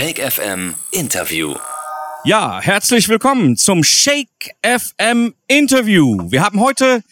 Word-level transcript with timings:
Shake 0.00 0.20
FM 0.20 0.76
Interview. 0.92 1.56
Ja, 2.22 2.60
herzlich 2.62 3.08
willkommen 3.08 3.56
zum 3.56 3.82
Shake 3.82 4.54
FM 4.62 5.34
Interview. 5.48 6.30
Wir 6.30 6.44
haben 6.44 6.60
heute 6.60 7.02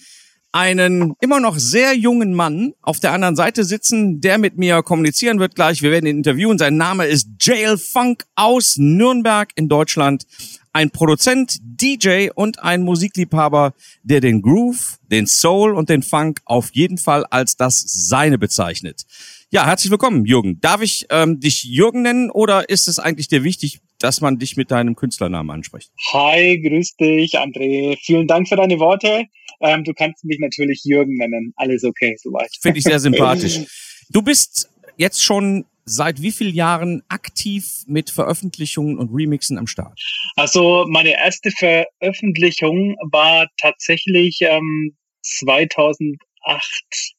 einen 0.53 1.15
immer 1.21 1.41
noch 1.41 1.59
sehr 1.59 1.97
jungen 1.97 2.33
Mann 2.33 2.75
auf 2.83 3.01
der 3.01 3.11
anderen 3.11 3.35
Seite 3.35 3.65
sitzen, 3.65 4.21
der 4.21 4.39
mit 4.39 4.57
mir 4.57 4.85
kommunizieren 4.85 5.41
wird 5.41 5.57
gleich. 5.57 5.83
Wir 5.83 5.91
werden 5.91 6.07
ihn 6.07 6.19
interviewen. 6.19 6.59
Sein 6.59 6.77
Name 6.77 7.07
ist 7.07 7.27
Jail 7.41 7.77
Funk 7.77 8.23
aus 8.37 8.77
Nürnberg 8.77 9.51
in 9.57 9.69
Deutschland. 9.69 10.25
Ein 10.73 10.91
Produzent, 10.91 11.59
DJ 11.61 12.29
und 12.33 12.63
ein 12.63 12.83
Musikliebhaber, 12.83 13.75
der 14.05 14.21
den 14.21 14.43
Groove, 14.43 14.99
den 15.11 15.27
Soul 15.27 15.75
und 15.75 15.89
den 15.89 16.05
Funk 16.05 16.41
auf 16.45 16.71
jeden 16.73 16.99
Fall 16.99 17.27
als 17.31 17.57
das 17.57 17.81
Seine 17.81 18.39
bezeichnet. 18.39 19.07
Ja, 19.53 19.65
herzlich 19.65 19.93
willkommen, 19.93 20.25
Jürgen. 20.25 20.61
Darf 20.61 20.83
ich 20.83 21.07
ähm, 21.09 21.39
dich 21.39 21.63
Jürgen 21.63 22.03
nennen 22.03 22.31
oder 22.31 22.69
ist 22.69 22.89
es 22.89 22.99
eigentlich 22.99 23.29
dir 23.29 23.45
wichtig, 23.45 23.79
dass 24.01 24.21
man 24.21 24.39
dich 24.39 24.57
mit 24.57 24.73
deinem 24.73 24.97
Künstlernamen 24.97 25.51
anspricht? 25.51 25.93
Hi, 26.13 26.61
grüß 26.61 26.97
dich, 26.97 27.39
André. 27.39 27.97
Vielen 28.03 28.27
Dank 28.27 28.49
für 28.49 28.57
deine 28.57 28.81
Worte. 28.81 29.27
Ähm, 29.61 29.85
du 29.85 29.95
kannst 29.95 30.25
mich 30.25 30.41
natürlich 30.41 30.83
Jürgen 30.83 31.17
nennen. 31.17 31.53
Alles 31.55 31.85
okay, 31.85 32.17
soweit. 32.21 32.51
Finde 32.61 32.79
ich 32.79 32.85
sehr 32.85 33.01
sympathisch. 33.01 33.61
Du 34.09 34.23
bist 34.23 34.71
jetzt 34.97 35.21
schon 35.25 35.65
seit 35.85 36.23
wie 36.23 36.31
vielen 36.31 36.55
Jahren 36.55 37.03
aktiv 37.09 37.83
mit 37.89 38.09
Veröffentlichungen 38.09 38.99
und 38.99 39.13
Remixen 39.13 39.59
am 39.59 39.67
Start? 39.67 40.01
Also 40.37 40.87
meine 40.89 41.17
erste 41.17 41.51
Veröffentlichung 41.51 42.95
war 43.11 43.49
tatsächlich 43.61 44.39
ähm, 44.43 44.97
2008 45.23 47.16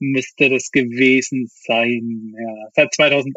müsste 0.00 0.50
das 0.50 0.70
gewesen 0.70 1.48
sein. 1.66 2.34
Ja, 2.38 2.68
seit 2.74 2.94
2008 2.94 3.34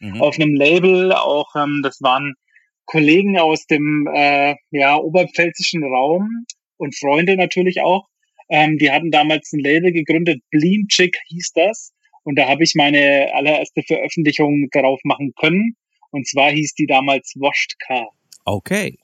mhm. 0.00 0.20
auf 0.20 0.38
einem 0.38 0.54
Label. 0.54 1.12
Auch 1.12 1.54
ähm, 1.56 1.80
das 1.82 2.00
waren 2.00 2.34
Kollegen 2.86 3.38
aus 3.38 3.66
dem 3.66 4.08
äh, 4.12 4.54
ja 4.70 4.96
oberpfälzischen 4.96 5.82
Raum 5.84 6.46
und 6.76 6.96
Freunde 6.96 7.36
natürlich 7.36 7.80
auch. 7.80 8.06
Ähm, 8.48 8.78
die 8.78 8.90
hatten 8.90 9.10
damals 9.10 9.52
ein 9.52 9.60
Label 9.60 9.92
gegründet, 9.92 10.42
Bleam 10.50 10.86
Chick 10.88 11.16
hieß 11.28 11.52
das. 11.54 11.92
Und 12.24 12.36
da 12.36 12.48
habe 12.48 12.64
ich 12.64 12.74
meine 12.74 13.32
allererste 13.34 13.82
Veröffentlichung 13.82 14.68
darauf 14.72 15.00
machen 15.04 15.32
können. 15.38 15.76
Und 16.10 16.26
zwar 16.26 16.50
hieß 16.50 16.74
die 16.74 16.86
damals 16.86 17.34
Washed 17.36 17.78
Car. 17.80 18.08
Okay. 18.44 18.98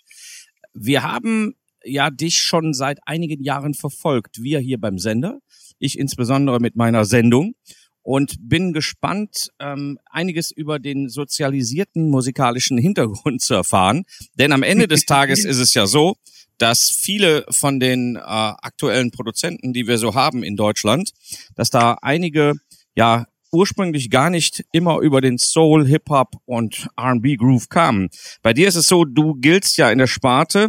Wir 0.72 1.02
haben 1.02 1.54
ja 1.84 2.10
dich 2.10 2.38
schon 2.38 2.72
seit 2.72 2.98
einigen 3.06 3.42
Jahren 3.42 3.74
verfolgt, 3.74 4.42
wir 4.42 4.60
hier 4.60 4.78
beim 4.78 4.98
Sender, 4.98 5.40
ich 5.80 5.98
insbesondere 5.98 6.60
mit 6.60 6.76
meiner 6.76 7.04
Sendung 7.04 7.54
und 8.02 8.36
bin 8.40 8.72
gespannt, 8.72 9.48
ähm, 9.58 9.98
einiges 10.10 10.50
über 10.50 10.78
den 10.78 11.08
sozialisierten 11.08 12.08
musikalischen 12.08 12.78
Hintergrund 12.78 13.42
zu 13.42 13.54
erfahren. 13.54 14.04
Denn 14.34 14.52
am 14.52 14.62
Ende 14.62 14.88
des 14.88 15.04
Tages 15.04 15.44
ist 15.44 15.58
es 15.58 15.74
ja 15.74 15.86
so, 15.86 16.16
dass 16.58 16.90
viele 16.90 17.44
von 17.50 17.80
den 17.80 18.16
äh, 18.16 18.20
aktuellen 18.20 19.10
Produzenten, 19.10 19.72
die 19.72 19.86
wir 19.86 19.98
so 19.98 20.14
haben 20.14 20.42
in 20.42 20.56
Deutschland, 20.56 21.12
dass 21.56 21.70
da 21.70 21.96
einige 22.02 22.54
ja 22.94 23.26
ursprünglich 23.52 24.10
gar 24.10 24.30
nicht 24.30 24.64
immer 24.72 25.00
über 25.00 25.20
den 25.20 25.38
Soul, 25.38 25.86
Hip-Hop 25.86 26.36
und 26.44 26.88
R&B 26.96 27.36
Groove 27.36 27.68
kamen. 27.68 28.08
Bei 28.42 28.52
dir 28.52 28.68
ist 28.68 28.76
es 28.76 28.86
so, 28.86 29.04
du 29.04 29.34
giltst 29.34 29.76
ja 29.76 29.90
in 29.90 29.98
der 29.98 30.06
Sparte 30.06 30.68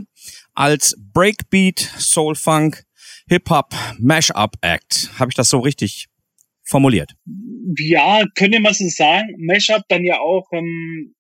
als 0.54 0.96
Breakbeat, 0.98 1.80
Soul 1.80 2.36
Funk, 2.36 2.84
Hip-Hop 3.32 3.74
Mash-up 3.98 4.58
Act. 4.60 5.10
Habe 5.18 5.32
ich 5.32 5.36
das 5.36 5.48
so 5.48 5.60
richtig 5.60 6.08
formuliert? 6.66 7.14
Ja, 7.78 8.26
könnte 8.36 8.60
man 8.60 8.74
so 8.74 8.90
sagen. 8.90 9.30
Mash-up 9.38 9.84
dann 9.88 10.04
ja 10.04 10.20
auch 10.20 10.46
ähm, 10.52 11.16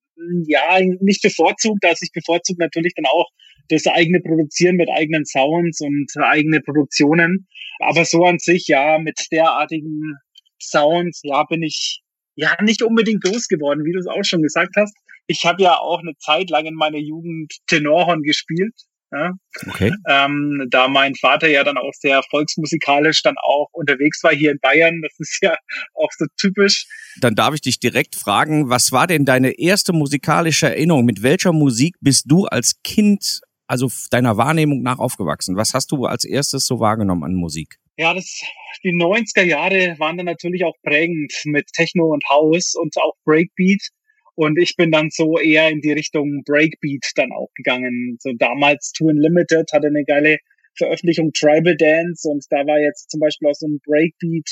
ja 0.46 0.82
nicht 1.00 1.22
bevorzugt, 1.22 1.86
also 1.86 2.04
ich 2.04 2.12
bevorzugt 2.12 2.60
natürlich 2.60 2.96
dann 2.96 3.06
auch 3.06 3.30
das 3.70 3.88
eigene 3.88 4.20
Produzieren 4.20 4.76
mit 4.76 4.90
eigenen 4.90 5.24
Sounds 5.24 5.80
und 5.80 6.12
eigene 6.22 6.60
Produktionen. 6.60 7.48
Aber 7.80 8.04
so 8.04 8.26
an 8.26 8.40
sich, 8.40 8.68
ja, 8.68 9.00
mit 9.00 9.28
derartigen 9.32 10.18
Sounds, 10.62 11.22
ja, 11.24 11.46
bin 11.46 11.64
ich 11.64 12.02
ja 12.36 12.58
nicht 12.62 12.82
unbedingt 12.82 13.24
groß 13.24 13.48
geworden, 13.48 13.86
wie 13.86 13.94
du 13.94 14.00
es 14.00 14.08
auch 14.08 14.26
schon 14.26 14.42
gesagt 14.42 14.76
hast. 14.76 14.94
Ich 15.28 15.46
habe 15.46 15.64
ja 15.64 15.78
auch 15.78 16.00
eine 16.00 16.18
Zeit 16.18 16.50
lang 16.50 16.66
in 16.66 16.76
meiner 16.76 16.98
Jugend 16.98 17.54
Tenorhorn 17.68 18.24
gespielt. 18.24 18.74
Ja? 19.12 19.32
Okay. 19.68 19.92
Ähm, 20.08 20.68
da 20.70 20.88
mein 20.88 21.16
Vater 21.16 21.48
ja 21.48 21.64
dann 21.64 21.78
auch 21.78 21.94
sehr 21.94 22.22
volksmusikalisch 22.30 23.22
dann 23.24 23.36
auch 23.38 23.68
unterwegs 23.74 24.24
war 24.24 24.34
hier 24.34 24.52
in 24.52 24.60
Bayern, 24.60 25.02
das 25.02 25.14
ist 25.20 25.40
ja 25.42 25.56
auch 25.96 26.10
so 26.18 26.26
typisch. 26.38 26.88
Dann 27.20 27.36
darf 27.36 27.54
ich 27.54 27.62
dich 27.62 27.80
direkt 27.80 28.16
fragen, 28.16 28.70
was 28.70 28.92
war 28.92 29.08
denn 29.08 29.26
deine 29.26 29.60
erste 29.60 29.94
musikalische 29.94 30.68
Erinnerung? 30.68 31.06
Mit 31.06 31.24
welcher 31.24 31.52
Musik 31.52 31.96
bist 32.00 32.26
du 32.28 32.46
als 32.46 32.82
Kind, 32.84 33.42
also 33.68 33.90
deiner 34.12 34.38
Wahrnehmung 34.38 34.82
nach 34.82 35.00
aufgewachsen? 35.00 35.58
Was 35.58 35.74
hast 35.74 35.92
du 35.92 36.06
als 36.06 36.24
erstes 36.24 36.66
so 36.66 36.80
wahrgenommen 36.80 37.24
an 37.24 37.34
Musik? 37.34 37.78
Ja, 37.98 38.14
das, 38.14 38.42
die 38.84 38.94
90er 38.94 39.44
Jahre 39.44 39.96
waren 40.00 40.18
dann 40.18 40.26
natürlich 40.26 40.64
auch 40.64 40.76
prägend 40.84 41.34
mit 41.44 41.68
Techno 41.74 42.14
und 42.14 42.24
House 42.30 42.74
und 42.76 42.96
auch 42.98 43.14
Breakbeat. 43.26 43.90
Und 44.36 44.58
ich 44.60 44.76
bin 44.78 44.92
dann 44.92 45.10
so 45.12 45.38
eher 45.38 45.70
in 45.70 45.82
die 45.82 45.92
Richtung 45.92 46.44
Breakbeat 46.46 47.06
dann 47.16 47.32
auch 47.32 47.50
gegangen. 47.56 48.18
So 48.20 48.32
damals 48.38 48.92
Two 48.92 49.08
Unlimited 49.08 49.72
hatte 49.74 49.88
eine 49.88 50.04
geile 50.06 50.38
Veröffentlichung 50.78 51.32
Tribal 51.34 51.76
Dance 51.76 52.28
und 52.30 52.46
da 52.50 52.66
war 52.66 52.80
jetzt 52.80 53.12
zum 53.12 53.20
Beispiel 53.20 53.50
auch 53.50 53.56
so 53.56 53.68
ein 53.68 53.80
Breakbeat 53.86 54.48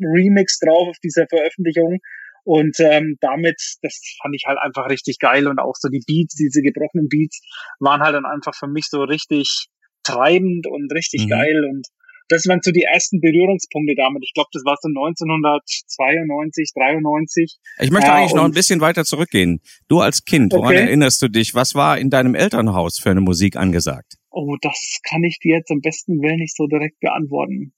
Remix 0.00 0.58
drauf 0.58 0.88
auf 0.88 0.98
dieser 1.02 1.26
Veröffentlichung. 1.28 2.00
Und 2.44 2.76
ähm, 2.78 3.16
damit, 3.20 3.56
das 3.80 3.98
fand 4.20 4.34
ich 4.34 4.44
halt 4.46 4.58
einfach 4.60 4.90
richtig 4.90 5.18
geil. 5.18 5.46
Und 5.48 5.58
auch 5.58 5.74
so 5.78 5.88
die 5.88 6.02
Beats, 6.06 6.34
diese 6.34 6.60
gebrochenen 6.60 7.08
Beats, 7.08 7.40
waren 7.80 8.02
halt 8.02 8.14
dann 8.14 8.26
einfach 8.26 8.54
für 8.54 8.68
mich 8.68 8.86
so 8.90 9.02
richtig 9.02 9.68
treibend 10.02 10.66
und 10.66 10.92
richtig 10.92 11.24
mhm. 11.24 11.30
geil. 11.30 11.64
Und 11.70 11.86
das 12.28 12.46
waren 12.46 12.60
so 12.62 12.70
die 12.70 12.82
ersten 12.82 13.20
Berührungspunkte 13.20 13.94
damit. 13.96 14.22
Ich 14.24 14.32
glaube, 14.32 14.48
das 14.52 14.64
war 14.64 14.76
so 14.80 14.88
1992, 14.88 16.72
93. 16.74 17.58
Ich 17.80 17.90
möchte 17.90 18.12
eigentlich 18.12 18.34
noch 18.34 18.44
ein 18.44 18.52
bisschen 18.52 18.80
weiter 18.80 19.04
zurückgehen. 19.04 19.60
Du 19.88 20.00
als 20.00 20.24
Kind, 20.24 20.52
woran 20.52 20.74
okay. 20.74 20.84
erinnerst 20.84 21.20
du 21.22 21.28
dich? 21.28 21.54
Was 21.54 21.74
war 21.74 21.98
in 21.98 22.10
deinem 22.10 22.34
Elternhaus 22.34 22.98
für 22.98 23.10
eine 23.10 23.20
Musik 23.20 23.56
angesagt? 23.56 24.14
Oh, 24.30 24.56
das 24.60 25.00
kann 25.08 25.22
ich 25.22 25.38
dir 25.38 25.56
jetzt 25.56 25.70
am 25.70 25.80
besten 25.80 26.20
Willen 26.22 26.38
nicht 26.38 26.56
so 26.56 26.66
direkt 26.66 26.98
beantworten. 27.00 27.72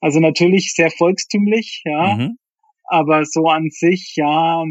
Also 0.00 0.18
natürlich 0.18 0.72
sehr 0.74 0.90
volkstümlich, 0.90 1.82
ja. 1.84 2.16
Mhm. 2.16 2.38
Aber 2.84 3.24
so 3.24 3.46
an 3.46 3.68
sich, 3.70 4.14
ja, 4.16 4.64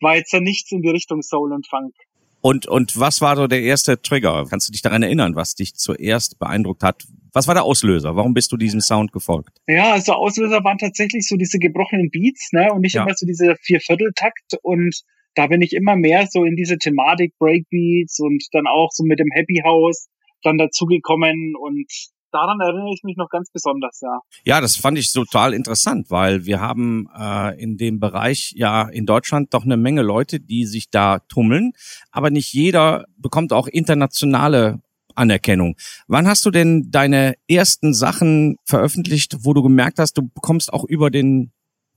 war 0.00 0.16
jetzt 0.16 0.32
ja 0.32 0.40
nichts 0.40 0.70
in 0.72 0.82
die 0.82 0.90
Richtung 0.90 1.22
Soul 1.22 1.52
und 1.52 1.66
Funk. 1.66 1.94
Und, 2.40 2.66
und 2.66 2.98
was 2.98 3.20
war 3.20 3.36
so 3.36 3.46
der 3.46 3.62
erste 3.62 4.00
Trigger? 4.00 4.46
Kannst 4.48 4.68
du 4.68 4.72
dich 4.72 4.82
daran 4.82 5.02
erinnern, 5.02 5.36
was 5.36 5.54
dich 5.54 5.74
zuerst 5.74 6.38
beeindruckt 6.38 6.82
hat? 6.82 7.04
Was 7.32 7.46
war 7.46 7.54
der 7.54 7.64
Auslöser? 7.64 8.16
Warum 8.16 8.34
bist 8.34 8.50
du 8.50 8.56
diesem 8.56 8.80
Sound 8.80 9.12
gefolgt? 9.12 9.58
Ja, 9.68 9.92
also 9.92 10.14
Auslöser 10.14 10.64
waren 10.64 10.78
tatsächlich 10.78 11.26
so 11.28 11.36
diese 11.36 11.58
gebrochenen 11.58 12.10
Beats, 12.10 12.50
ne? 12.52 12.72
Und 12.72 12.80
nicht 12.80 12.94
ja. 12.94 13.02
immer 13.02 13.14
so 13.14 13.26
dieser 13.26 13.56
Viervierteltakt. 13.56 14.56
Und 14.62 15.02
da 15.34 15.46
bin 15.46 15.62
ich 15.62 15.74
immer 15.74 15.96
mehr 15.96 16.26
so 16.28 16.44
in 16.44 16.56
diese 16.56 16.78
Thematik 16.78 17.34
Breakbeats 17.38 18.18
und 18.18 18.42
dann 18.52 18.66
auch 18.66 18.90
so 18.90 19.04
mit 19.04 19.20
dem 19.20 19.28
Happy 19.32 19.60
House 19.64 20.08
dann 20.42 20.58
dazugekommen 20.58 21.54
und 21.60 21.86
daran 22.32 22.60
erinnere 22.60 22.92
ich 22.92 23.02
mich 23.02 23.16
noch 23.16 23.28
ganz 23.28 23.50
besonders, 23.50 24.00
ja. 24.00 24.20
Ja, 24.44 24.60
das 24.60 24.76
fand 24.76 24.98
ich 24.98 25.12
total 25.12 25.54
interessant, 25.54 26.10
weil 26.10 26.46
wir 26.46 26.60
haben 26.60 27.08
äh, 27.16 27.60
in 27.60 27.76
dem 27.76 28.00
Bereich 28.00 28.52
ja 28.56 28.88
in 28.88 29.06
Deutschland 29.06 29.54
doch 29.54 29.64
eine 29.64 29.76
Menge 29.76 30.02
Leute, 30.02 30.40
die 30.40 30.66
sich 30.66 30.90
da 30.90 31.20
tummeln, 31.20 31.72
aber 32.10 32.30
nicht 32.30 32.52
jeder 32.52 33.04
bekommt 33.16 33.52
auch 33.52 33.66
internationale 33.66 34.80
Anerkennung. 35.14 35.76
Wann 36.08 36.26
hast 36.26 36.44
du 36.46 36.50
denn 36.50 36.90
deine 36.90 37.34
ersten 37.48 37.94
Sachen 37.94 38.56
veröffentlicht, 38.64 39.38
wo 39.40 39.52
du 39.52 39.62
gemerkt 39.62 39.98
hast, 39.98 40.14
du 40.14 40.28
bekommst 40.28 40.72
auch 40.72 40.84
über 40.84 41.10
den 41.10 41.52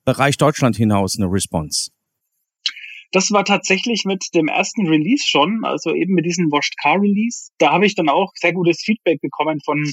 Bereich 0.06 0.38
Deutschland 0.38 0.76
hinaus 0.76 1.18
eine 1.18 1.32
Response? 1.32 1.92
Das 3.14 3.30
war 3.32 3.46
tatsächlich 3.46 4.06
mit 4.06 4.26
dem 4.34 4.48
ersten 4.48 4.88
Release 4.88 5.26
schon, 5.28 5.64
also 5.64 5.94
eben 5.94 6.16
mit 6.16 6.26
diesem 6.26 6.52
Washed 6.52 6.76
Car 6.82 7.00
Release. 7.00 7.52
Da 7.60 7.72
habe 7.72 7.86
ich 7.86 7.94
dann 7.94 8.10
auch 8.10 8.32
sehr 8.34 8.54
gutes 8.54 8.82
Feedback 8.84 9.22
bekommen 9.22 9.60
von 9.64 9.84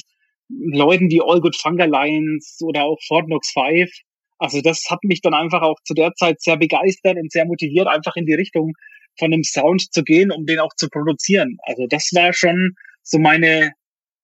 Leuten 0.58 1.11
wie 1.11 1.20
All 1.23 1.41
Good 1.41 1.56
Funk 1.56 1.81
Alliance 1.81 2.64
oder 2.64 2.85
auch 2.85 2.99
Fort 3.06 3.26
Knox 3.26 3.52
5. 3.52 3.91
Also 4.38 4.61
das 4.62 4.87
hat 4.91 5.05
mich 5.05 5.20
dann 5.20 5.35
einfach 5.35 5.62
auch 5.62 5.76
zu 5.85 5.94
der 5.94 6.14
Zeit 6.14 6.41
sehr 6.41 6.56
begeistert 6.56 7.17
und 7.17 7.31
sehr 7.31 7.44
motiviert, 7.44 7.87
einfach 7.87 8.17
in 8.17 8.26
die 8.26 8.35
Richtung 8.35 8.73
von 9.19 9.31
dem 9.31 9.44
Sound 9.44 9.93
zu 9.93 10.02
gehen, 10.02 10.31
um 10.31 10.47
den 10.47 10.58
auch 10.58 10.75
zu 10.76 10.88
produzieren. 10.88 11.58
Also 11.62 11.87
das 11.88 12.11
war 12.14 12.32
schon 12.32 12.75
so 13.02 13.19
meine 13.19 13.73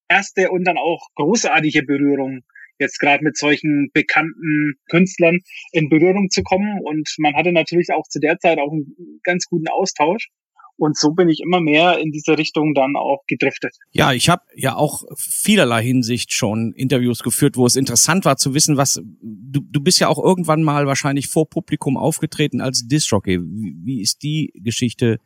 erste 0.09 0.51
und 0.51 0.65
dann 0.65 0.79
auch 0.79 1.09
großartige 1.17 1.83
Berührung, 1.83 2.43
jetzt 2.79 2.99
gerade 2.99 3.25
mit 3.25 3.37
solchen 3.37 3.91
bekannten 3.93 4.75
Künstlern 4.89 5.41
in 5.73 5.89
Berührung 5.89 6.31
zu 6.31 6.43
kommen. 6.43 6.81
Und 6.83 7.09
man 7.19 7.35
hatte 7.35 7.53
natürlich 7.53 7.93
auch 7.93 8.07
zu 8.09 8.21
der 8.21 8.39
Zeit 8.39 8.59
auch 8.59 8.73
einen 8.73 9.21
ganz 9.23 9.47
guten 9.47 9.69
Austausch. 9.69 10.29
Und 10.79 10.99
so 10.99 11.13
bin 11.13 11.29
ich 11.29 11.41
immer 11.41 11.61
mehr 11.61 11.99
in 11.99 12.11
diese 12.11 12.37
Richtung 12.37 12.75
dann 12.75 12.97
auch 12.97 13.25
gedriftet. 13.27 13.77
Ja, 13.93 14.13
ich 14.13 14.29
habe 14.29 14.43
ja 14.55 14.77
auch 14.77 15.05
vielerlei 15.17 15.83
Hinsicht 15.83 16.33
schon 16.33 16.73
Interviews 16.75 17.23
geführt, 17.23 17.57
wo 17.57 17.67
es 17.67 17.77
interessant 17.77 18.25
war 18.25 18.37
zu 18.37 18.53
wissen, 18.55 18.77
was 18.77 19.01
du, 19.23 19.61
du 19.63 19.81
bist 19.81 20.01
ja 20.01 20.09
auch 20.09 20.23
irgendwann 20.23 20.63
mal 20.63 20.87
wahrscheinlich 20.87 21.29
vor 21.29 21.49
Publikum 21.49 21.97
aufgetreten 21.97 22.61
als 22.61 22.87
Disc-Jockey. 22.87 23.41
Wie, 23.41 23.77
wie 23.85 24.01
ist 24.03 24.23
die 24.23 24.53
Geschichte 24.63 25.19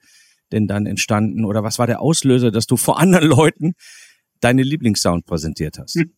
denn 0.53 0.67
dann 0.67 0.87
entstanden 0.87 1.45
oder 1.45 1.63
was 1.65 1.79
war 1.79 1.87
der 1.87 2.01
Auslöser, 2.01 2.51
dass 2.51 2.67
du 2.67 2.77
vor 2.77 3.01
anderen 3.01 3.29
Leuten 3.29 3.73
deine 4.41 4.63
Lieblingssound 4.63 5.27
präsentiert 5.27 5.79
hast? 5.79 5.97
Hm. 5.97 6.13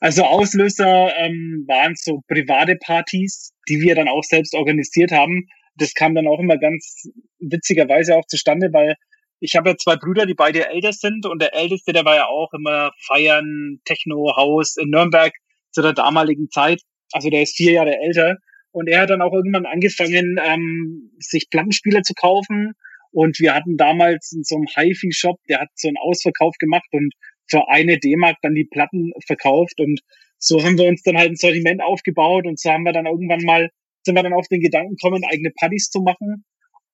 Also 0.00 0.24
Auslöser 0.24 1.16
ähm, 1.16 1.64
waren 1.66 1.94
so 1.96 2.20
private 2.28 2.76
Partys, 2.76 3.54
die 3.66 3.80
wir 3.80 3.94
dann 3.94 4.08
auch 4.08 4.22
selbst 4.22 4.54
organisiert 4.54 5.10
haben 5.10 5.46
das 5.76 5.94
kam 5.94 6.14
dann 6.14 6.26
auch 6.26 6.38
immer 6.38 6.58
ganz 6.58 7.08
witzigerweise 7.38 8.16
auch 8.16 8.26
zustande, 8.26 8.72
weil 8.72 8.96
ich 9.40 9.56
habe 9.56 9.70
ja 9.70 9.76
zwei 9.76 9.96
Brüder, 9.96 10.26
die 10.26 10.34
beide 10.34 10.68
älter 10.68 10.92
sind 10.92 11.26
und 11.26 11.42
der 11.42 11.54
älteste, 11.54 11.92
der 11.92 12.04
war 12.04 12.16
ja 12.16 12.26
auch 12.26 12.52
immer 12.54 12.92
feiern, 13.06 13.80
Techno, 13.84 14.34
Haus 14.36 14.76
in 14.76 14.90
Nürnberg 14.90 15.32
zu 15.70 15.82
der 15.82 15.92
damaligen 15.92 16.48
Zeit. 16.50 16.80
Also 17.12 17.28
der 17.28 17.42
ist 17.42 17.56
vier 17.56 17.72
Jahre 17.72 17.96
älter. 17.98 18.38
Und 18.72 18.88
er 18.88 19.02
hat 19.02 19.10
dann 19.10 19.22
auch 19.22 19.32
irgendwann 19.32 19.66
angefangen, 19.66 20.40
ähm, 20.42 21.12
sich 21.18 21.50
Plattenspieler 21.50 22.02
zu 22.02 22.14
kaufen. 22.14 22.72
Und 23.12 23.38
wir 23.38 23.54
hatten 23.54 23.76
damals 23.76 24.32
in 24.32 24.42
so 24.42 24.56
einem 24.56 24.66
HiFi-Shop, 24.66 25.36
der 25.48 25.60
hat 25.60 25.68
so 25.74 25.88
einen 25.88 25.96
Ausverkauf 25.98 26.56
gemacht 26.58 26.88
und 26.90 27.12
für 27.46 27.68
eine 27.68 27.98
D-Mark 27.98 28.38
dann 28.42 28.54
die 28.54 28.64
Platten 28.64 29.12
verkauft. 29.26 29.78
Und 29.78 30.00
so 30.38 30.62
haben 30.64 30.78
wir 30.78 30.86
uns 30.86 31.02
dann 31.02 31.16
halt 31.16 31.30
ein 31.30 31.36
Sortiment 31.36 31.82
aufgebaut 31.82 32.46
und 32.46 32.58
so 32.58 32.70
haben 32.70 32.84
wir 32.84 32.92
dann 32.92 33.06
irgendwann 33.06 33.44
mal 33.44 33.70
sind 34.04 34.14
wir 34.14 34.22
dann 34.22 34.34
auf 34.34 34.48
den 34.48 34.60
Gedanken 34.60 34.96
gekommen, 34.96 35.24
eigene 35.24 35.50
Partys 35.50 35.90
zu 35.90 36.00
machen. 36.00 36.44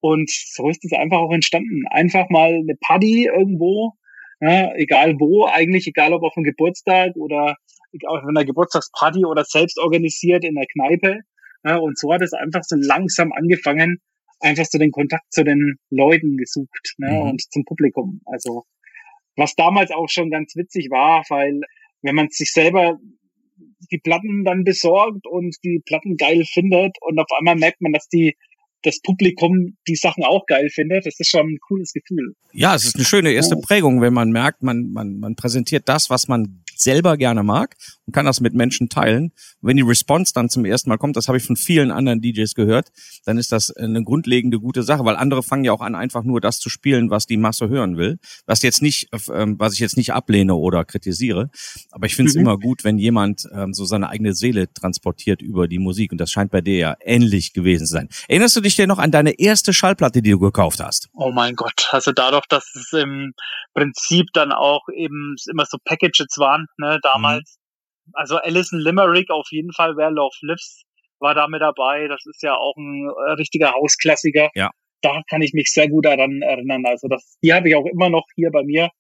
Und 0.01 0.31
so 0.31 0.69
ist 0.69 0.85
es 0.85 0.93
einfach 0.93 1.19
auch 1.19 1.33
entstanden. 1.33 1.87
Einfach 1.91 2.29
mal 2.31 2.55
eine 2.55 2.77
Party 2.81 3.27
irgendwo, 3.27 3.93
ja, 4.41 4.75
egal 4.75 5.17
wo, 5.19 5.47
eigentlich 5.47 5.87
egal 5.87 6.15
ob 6.15 6.23
auf 6.23 6.37
einem 6.37 6.45
Geburtstag 6.45 7.15
oder 7.17 7.57
auf 8.07 8.25
einer 8.25 8.45
Geburtstagsparty 8.45 9.25
oder 9.25 9.45
selbst 9.45 9.79
organisiert 9.79 10.45
in 10.45 10.55
der 10.55 10.67
Kneipe. 10.73 11.21
Ja, 11.65 11.77
und 11.77 11.99
so 11.99 12.13
hat 12.13 12.23
es 12.23 12.33
einfach 12.33 12.63
so 12.63 12.77
langsam 12.79 13.33
angefangen, 13.33 13.99
einfach 14.41 14.65
so 14.65 14.79
den 14.79 14.93
Kontakt 14.93 15.31
zu 15.31 15.45
den 15.45 15.77
Leuten 15.91 16.39
gesucht 16.39 16.95
ne, 16.97 17.11
mhm. 17.11 17.31
und 17.31 17.43
zum 17.53 17.65
Publikum. 17.65 18.23
Also 18.25 18.65
was 19.37 19.55
damals 19.55 19.91
auch 19.91 20.09
schon 20.09 20.31
ganz 20.31 20.57
witzig 20.57 20.91
war, 20.91 21.25
weil 21.29 21.61
wenn 22.03 22.15
man 22.15 22.29
sich 22.31 22.53
selber 22.53 22.99
die 23.91 23.99
Platten 23.99 24.45
dann 24.45 24.65
besorgt 24.65 25.27
und 25.27 25.57
die 25.65 25.81
Platten 25.85 26.17
geil 26.17 26.45
findet 26.45 26.97
und 27.01 27.19
auf 27.19 27.29
einmal 27.39 27.57
merkt 27.57 27.81
man, 27.81 27.93
dass 27.93 28.09
die 28.09 28.37
das 28.83 29.01
Publikum 29.01 29.77
die 29.89 29.95
Sachen 29.95 30.25
auch 30.25 30.47
geil 30.47 30.71
findet. 30.71 31.05
Das 31.07 31.19
ist 31.19 31.29
schon 31.29 31.47
ein 31.47 31.59
cooles 31.61 31.93
Gefühl. 31.93 32.35
Ja, 32.53 32.75
es 32.75 32.85
ist 32.85 32.97
eine 32.97 33.05
schöne 33.05 33.33
erste 33.33 33.57
Prägung, 33.57 34.01
wenn 34.01 34.15
man 34.15 34.31
merkt, 34.31 34.63
man, 34.63 34.91
man, 34.93 35.19
man 35.19 35.37
präsentiert 35.37 35.89
das, 35.89 36.09
was 36.09 36.29
man 36.29 36.63
selber 36.83 37.17
gerne 37.17 37.43
mag 37.43 37.77
und 38.07 38.15
kann 38.15 38.27
das 38.27 38.41
mit 38.41 38.55
Menschen 38.55 38.89
teilen. 38.89 39.33
Und 39.61 39.69
wenn 39.69 39.77
die 39.77 39.83
Response 39.83 40.33
dann 40.35 40.49
zum 40.49 40.65
ersten 40.65 40.89
Mal 40.89 40.99
kommt, 40.99 41.17
das 41.17 41.29
habe 41.29 41.39
ich 41.39 41.45
von 41.45 41.57
vielen 41.57 41.91
anderen 41.91 42.21
DJs 42.21 42.55
gehört, 42.55 42.89
dann 43.25 43.39
ist 43.39 43.53
das 43.53 43.71
eine 43.71 44.03
grundlegende 44.03 44.59
gute 44.59 44.83
Sache, 44.83 45.05
weil 45.05 45.17
andere 45.17 45.43
fangen 45.43 45.65
ja 45.65 45.73
auch 45.73 45.81
an, 45.81 45.95
einfach 45.95 46.25
nur 46.25 46.41
das 46.41 46.59
zu 46.59 46.69
spielen, 46.71 47.11
was 47.11 47.27
die 47.27 47.37
Masse 47.37 47.69
hören 47.69 47.97
will. 47.97 48.19
Was 48.47 48.63
jetzt 48.63 48.83
nicht, 48.83 49.09
ähm, 49.33 49.59
was 49.59 49.75
ich 49.75 49.81
jetzt 49.81 49.97
nicht 49.97 50.13
ablehne 50.13 50.55
oder 50.55 50.85
kritisiere. 50.85 51.51
Aber 51.91 52.07
ich 52.07 52.17
finde 52.17 52.31
es 52.31 52.35
mhm. 52.35 52.43
immer 52.43 52.59
gut, 52.59 52.85
wenn 52.85 52.99
jemand 52.99 53.47
ähm, 53.53 53.75
so 53.75 53.85
seine 53.85 54.09
eigene 54.09 54.35
Seele 54.35 54.73
transportiert 54.73 55.43
über 55.43 55.69
die 55.69 55.79
Musik. 55.79 56.13
Und 56.13 56.19
das 56.21 56.31
scheint 56.31 56.51
bei 56.51 56.61
dir 56.61 56.77
ja 56.77 56.97
ähnlich 57.01 57.53
gewesen 57.53 57.87
zu 57.87 57.93
sein. 57.93 58.09
Erinnerst 58.29 58.57
du 58.57 58.61
dich 58.61 58.77
denn 58.77 58.89
noch 58.89 58.99
an 58.99 59.11
deine 59.11 59.39
erste 59.39 59.73
Schallplatte, 59.73 60.23
die 60.23 60.31
du 60.31 60.39
gekauft 60.39 60.81
hast? 60.81 61.09
Oh 61.13 61.31
mein 61.31 61.55
Gott. 61.55 61.89
Also 61.93 62.13
dadurch, 62.13 62.47
dass 62.49 62.75
es 62.75 62.93
im 62.93 63.33
Prinzip 63.75 64.27
dann 64.33 64.53
auch 64.53 64.89
eben 64.95 65.37
immer 65.51 65.65
so 65.69 65.79
Packages 65.85 66.39
waren, 66.39 66.67
ne, 66.79 66.99
damals. 67.03 67.59
Mhm. 68.07 68.13
Also 68.15 68.37
Alison 68.37 68.81
Limerick 68.81 69.31
auf 69.31 69.49
jeden 69.51 69.73
Fall, 69.73 69.97
Where 69.97 70.11
Love 70.11 70.35
Lives 70.43 70.83
war 71.21 71.35
da 71.35 71.47
mit 71.49 71.61
dabei. 71.61 72.09
Das 72.09 72.25
ist 72.27 72.43
ja 72.43 72.55
auch 72.55 72.77
ein 72.77 73.09
äh, 73.09 73.33
richtiger 73.33 73.73
Hausklassiker. 73.73 74.51
Ja. 74.55 74.71
Da 75.03 75.23
kann 75.29 75.43
ich 75.43 75.53
mich 75.53 75.73
sehr 75.73 75.89
gut 75.89 76.05
daran 76.05 76.43
erinnern. 76.43 76.85
Also 76.87 77.09
das, 77.09 77.39
die 77.43 77.55
habe 77.55 77.69
ich 77.69 77.77
auch 77.77 77.87
immer 77.87 78.11
noch 78.11 78.25
hier 78.35 78.51
bei 78.51 78.63
mir 78.65 78.91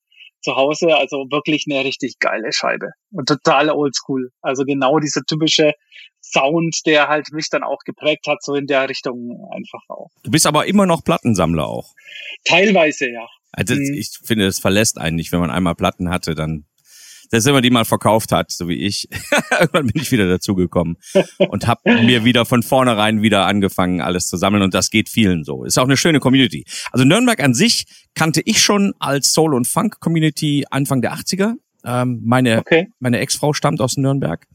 zu 0.42 0.56
Hause. 0.56 0.96
Also 0.96 1.26
wirklich 1.30 1.64
eine 1.68 1.84
richtig 1.84 2.18
geile 2.18 2.52
Scheibe 2.52 2.92
und 3.10 3.28
total 3.28 3.70
oldschool. 3.70 4.30
Also 4.40 4.64
genau 4.64 4.98
dieser 4.98 5.22
typische 5.22 5.74
Sound, 6.22 6.86
der 6.86 7.08
halt 7.08 7.32
mich 7.32 7.48
dann 7.50 7.62
auch 7.62 7.80
geprägt 7.84 8.26
hat, 8.26 8.42
so 8.42 8.54
in 8.54 8.66
der 8.66 8.88
Richtung 8.88 9.48
einfach 9.54 9.82
auch. 9.88 10.10
Du 10.22 10.30
bist 10.30 10.46
aber 10.46 10.66
immer 10.66 10.86
noch 10.86 11.02
Plattensammler 11.04 11.66
auch. 11.66 11.94
Teilweise, 12.44 13.10
ja. 13.10 13.26
Also 13.52 13.74
mhm. 13.74 13.94
ich 13.94 14.10
finde, 14.24 14.46
es 14.46 14.60
verlässt 14.60 14.98
einen 14.98 15.16
nicht, 15.16 15.32
wenn 15.32 15.40
man 15.40 15.50
einmal 15.50 15.74
Platten 15.74 16.10
hatte, 16.10 16.34
dann 16.34 16.66
dass 17.30 17.46
immer 17.46 17.60
die 17.60 17.70
mal 17.70 17.84
verkauft 17.84 18.32
hat, 18.32 18.50
so 18.50 18.68
wie 18.68 18.74
ich. 18.74 19.08
Irgendwann 19.60 19.86
bin 19.86 20.02
ich 20.02 20.12
wieder 20.12 20.28
dazugekommen 20.28 20.96
und 21.38 21.66
habe 21.66 22.02
mir 22.02 22.24
wieder 22.24 22.44
von 22.44 22.62
vornherein 22.62 23.22
wieder 23.22 23.46
angefangen, 23.46 24.00
alles 24.00 24.26
zu 24.26 24.36
sammeln. 24.36 24.62
Und 24.62 24.74
das 24.74 24.90
geht 24.90 25.08
vielen 25.08 25.44
so. 25.44 25.64
Ist 25.64 25.78
auch 25.78 25.84
eine 25.84 25.96
schöne 25.96 26.20
Community. 26.20 26.64
Also 26.92 27.04
Nürnberg 27.04 27.40
an 27.40 27.54
sich 27.54 27.86
kannte 28.14 28.42
ich 28.44 28.60
schon 28.60 28.94
als 28.98 29.32
Soul- 29.32 29.54
und 29.54 29.66
Funk-Community 29.66 30.64
Anfang 30.70 31.00
der 31.00 31.14
80er. 31.14 31.54
Ähm, 31.84 32.20
meine 32.24 32.58
okay. 32.58 32.88
meine 32.98 33.20
Ex-Frau 33.20 33.52
stammt 33.52 33.80
aus 33.80 33.96
Nürnberg. 33.96 34.46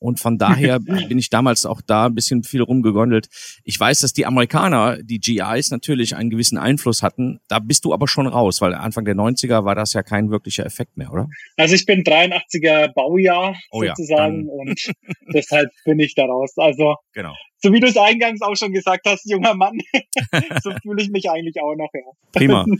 Und 0.00 0.18
von 0.18 0.38
daher 0.38 0.80
bin 1.08 1.18
ich 1.18 1.30
damals 1.30 1.64
auch 1.64 1.80
da 1.80 2.06
ein 2.06 2.14
bisschen 2.14 2.42
viel 2.42 2.62
rumgegondelt. 2.62 3.28
Ich 3.64 3.78
weiß, 3.78 4.00
dass 4.00 4.12
die 4.12 4.26
Amerikaner, 4.26 4.98
die 5.02 5.20
GIs 5.20 5.70
natürlich 5.70 6.16
einen 6.16 6.30
gewissen 6.30 6.58
Einfluss 6.58 7.02
hatten. 7.02 7.40
Da 7.48 7.60
bist 7.60 7.84
du 7.84 7.92
aber 7.92 8.08
schon 8.08 8.26
raus, 8.26 8.60
weil 8.60 8.74
Anfang 8.74 9.04
der 9.04 9.14
90er 9.14 9.64
war 9.64 9.74
das 9.74 9.92
ja 9.92 10.02
kein 10.02 10.30
wirklicher 10.30 10.66
Effekt 10.66 10.96
mehr, 10.96 11.12
oder? 11.12 11.28
Also 11.56 11.74
ich 11.74 11.86
bin 11.86 12.02
83er 12.02 12.92
Baujahr 12.94 13.54
oh 13.70 13.84
sozusagen 13.84 14.46
ja, 14.46 14.52
und 14.52 14.92
deshalb 15.34 15.70
bin 15.84 16.00
ich 16.00 16.14
da 16.14 16.24
raus. 16.24 16.54
Also 16.56 16.96
genau 17.12 17.34
so 17.62 17.72
wie 17.72 17.80
du 17.80 17.86
es 17.86 17.96
eingangs 17.96 18.40
auch 18.42 18.56
schon 18.56 18.72
gesagt 18.72 19.06
hast, 19.06 19.28
junger 19.28 19.54
Mann, 19.54 19.78
so 20.62 20.72
fühle 20.82 21.02
ich 21.02 21.10
mich 21.10 21.30
eigentlich 21.30 21.60
auch 21.60 21.74
noch. 21.76 21.90
Ja. 21.92 22.00
Prima. 22.32 22.66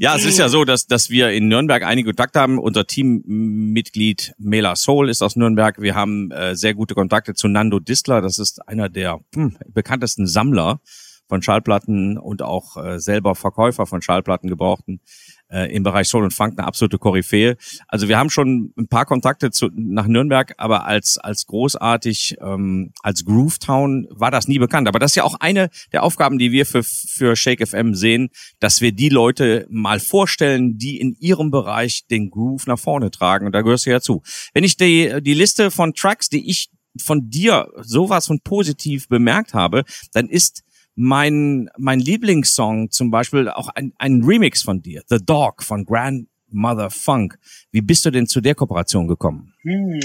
Ja, 0.00 0.16
es 0.16 0.24
ist 0.24 0.38
ja 0.38 0.48
so, 0.48 0.64
dass, 0.64 0.86
dass 0.86 1.10
wir 1.10 1.30
in 1.30 1.48
Nürnberg 1.48 1.82
einige 1.82 2.10
Kontakte 2.10 2.40
haben. 2.40 2.58
Unser 2.58 2.86
Teammitglied 2.86 4.34
Mela 4.38 4.76
Soul 4.76 5.08
ist 5.08 5.22
aus 5.22 5.36
Nürnberg. 5.36 5.80
Wir 5.80 5.94
haben 5.94 6.30
äh, 6.30 6.54
sehr 6.54 6.74
gute 6.74 6.94
Kontakte 6.94 7.34
zu 7.34 7.48
Nando 7.48 7.78
Distler. 7.78 8.20
Das 8.20 8.38
ist 8.38 8.66
einer 8.68 8.88
der 8.88 9.20
hm, 9.34 9.56
bekanntesten 9.68 10.26
Sammler 10.26 10.80
von 11.28 11.42
Schallplatten 11.42 12.18
und 12.18 12.42
auch 12.42 12.76
äh, 12.76 12.98
selber 12.98 13.34
Verkäufer 13.34 13.86
von 13.86 14.02
Schallplatten 14.02 14.48
gebrauchten 14.48 15.00
äh, 15.50 15.74
im 15.74 15.82
Bereich 15.82 16.08
Soul 16.08 16.24
und 16.24 16.32
Funk 16.32 16.58
eine 16.58 16.66
absolute 16.66 16.98
Koryphäe. 16.98 17.56
Also 17.88 18.08
wir 18.08 18.18
haben 18.18 18.30
schon 18.30 18.72
ein 18.76 18.88
paar 18.88 19.04
Kontakte 19.04 19.50
zu, 19.50 19.68
nach 19.74 20.06
Nürnberg, 20.06 20.54
aber 20.58 20.86
als 20.86 21.18
als 21.18 21.46
großartig 21.46 22.36
ähm, 22.40 22.92
als 23.02 23.24
Groove 23.24 23.58
Town 23.58 24.06
war 24.10 24.30
das 24.30 24.48
nie 24.48 24.58
bekannt. 24.58 24.88
Aber 24.88 24.98
das 24.98 25.12
ist 25.12 25.16
ja 25.16 25.24
auch 25.24 25.36
eine 25.40 25.70
der 25.92 26.02
Aufgaben, 26.02 26.38
die 26.38 26.52
wir 26.52 26.66
für 26.66 26.82
für 26.82 27.36
Shake 27.36 27.66
FM 27.66 27.94
sehen, 27.94 28.30
dass 28.60 28.80
wir 28.80 28.92
die 28.92 29.08
Leute 29.08 29.66
mal 29.70 30.00
vorstellen, 30.00 30.78
die 30.78 30.98
in 30.98 31.14
ihrem 31.18 31.50
Bereich 31.50 32.06
den 32.10 32.30
Groove 32.30 32.66
nach 32.66 32.78
vorne 32.78 33.10
tragen. 33.10 33.46
Und 33.46 33.52
da 33.52 33.62
gehörst 33.62 33.86
du 33.86 33.90
ja 33.90 34.00
zu. 34.00 34.22
Wenn 34.52 34.64
ich 34.64 34.76
die 34.76 35.20
die 35.20 35.34
Liste 35.34 35.70
von 35.70 35.94
Tracks, 35.94 36.28
die 36.28 36.48
ich 36.48 36.70
von 37.02 37.28
dir 37.30 37.68
sowas 37.82 38.26
von 38.26 38.40
positiv 38.40 39.08
bemerkt 39.08 39.54
habe, 39.54 39.84
dann 40.12 40.28
ist 40.28 40.62
mein, 40.96 41.68
mein 41.76 42.00
Lieblingssong 42.00 42.90
zum 42.90 43.10
Beispiel 43.10 43.48
auch 43.48 43.68
ein, 43.68 43.92
ein 43.98 44.22
Remix 44.24 44.62
von 44.62 44.82
dir, 44.82 45.02
The 45.08 45.18
Dog 45.24 45.62
von 45.62 45.84
Grandmother 45.84 46.90
Funk. 46.90 47.38
Wie 47.70 47.82
bist 47.82 48.06
du 48.06 48.10
denn 48.10 48.26
zu 48.26 48.40
der 48.40 48.54
Kooperation 48.54 49.06
gekommen? 49.06 49.52
Hm, 49.62 50.00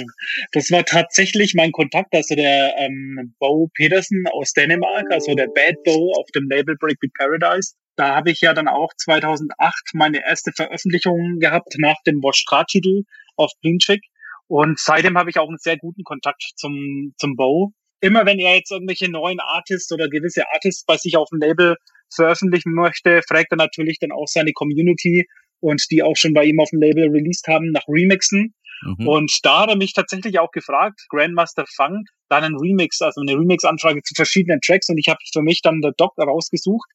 das 0.51 0.69
war 0.69 0.83
tatsächlich 0.83 1.55
mein 1.55 1.71
Kontakt, 1.71 2.13
also 2.13 2.35
der 2.35 2.75
ähm, 2.77 3.33
Bo 3.39 3.69
Peterson 3.73 4.25
aus 4.33 4.51
Dänemark, 4.51 5.05
also 5.09 5.33
der 5.33 5.47
Bad 5.47 5.81
Bo 5.85 6.11
auf 6.19 6.29
dem 6.35 6.49
Label 6.49 6.75
Breakbeat 6.77 7.13
Paradise. 7.13 7.73
Da 7.95 8.15
habe 8.15 8.31
ich 8.31 8.41
ja 8.41 8.53
dann 8.53 8.67
auch 8.67 8.93
2008 8.97 9.91
meine 9.93 10.25
erste 10.25 10.51
Veröffentlichung 10.51 11.39
gehabt 11.39 11.75
nach 11.77 12.01
dem 12.05 12.21
Wash 12.21 12.45
titel 12.67 13.03
auf 13.37 13.51
Blinchick. 13.61 14.01
Und 14.47 14.77
seitdem 14.77 15.17
habe 15.17 15.29
ich 15.29 15.39
auch 15.39 15.47
einen 15.47 15.57
sehr 15.57 15.77
guten 15.77 16.03
Kontakt 16.03 16.43
zum, 16.57 17.13
zum 17.17 17.37
Bo 17.37 17.71
immer 18.01 18.25
wenn 18.25 18.39
er 18.39 18.55
jetzt 18.55 18.71
irgendwelche 18.71 19.09
neuen 19.09 19.39
Artists 19.39 19.91
oder 19.91 20.09
gewisse 20.09 20.43
Artists 20.51 20.83
bei 20.85 20.97
sich 20.97 21.17
auf 21.17 21.29
dem 21.29 21.39
Label 21.39 21.77
veröffentlichen 22.13 22.73
möchte, 22.73 23.21
fragt 23.27 23.51
er 23.51 23.57
natürlich 23.57 23.99
dann 23.99 24.11
auch 24.11 24.27
seine 24.27 24.51
Community 24.51 25.27
und 25.59 25.83
die 25.91 26.03
auch 26.03 26.15
schon 26.15 26.33
bei 26.33 26.43
ihm 26.43 26.59
auf 26.59 26.69
dem 26.71 26.81
Label 26.81 27.09
released 27.09 27.47
haben 27.47 27.71
nach 27.71 27.87
Remixen. 27.87 28.53
Mhm. 28.83 29.07
Und 29.07 29.39
da 29.43 29.61
hat 29.61 29.69
er 29.69 29.75
mich 29.77 29.93
tatsächlich 29.93 30.39
auch 30.39 30.51
gefragt, 30.51 31.05
Grandmaster 31.09 31.65
Funk, 31.75 32.07
dann 32.29 32.43
einen 32.43 32.57
Remix, 32.57 33.01
also 33.01 33.21
eine 33.21 33.33
Remix-Anfrage 33.33 34.01
zu 34.01 34.15
verschiedenen 34.15 34.59
Tracks 34.61 34.89
und 34.89 34.97
ich 34.97 35.07
habe 35.07 35.19
für 35.31 35.41
mich 35.41 35.61
dann 35.61 35.81
der 35.81 35.93
Doc 35.95 36.17
rausgesucht. 36.17 36.89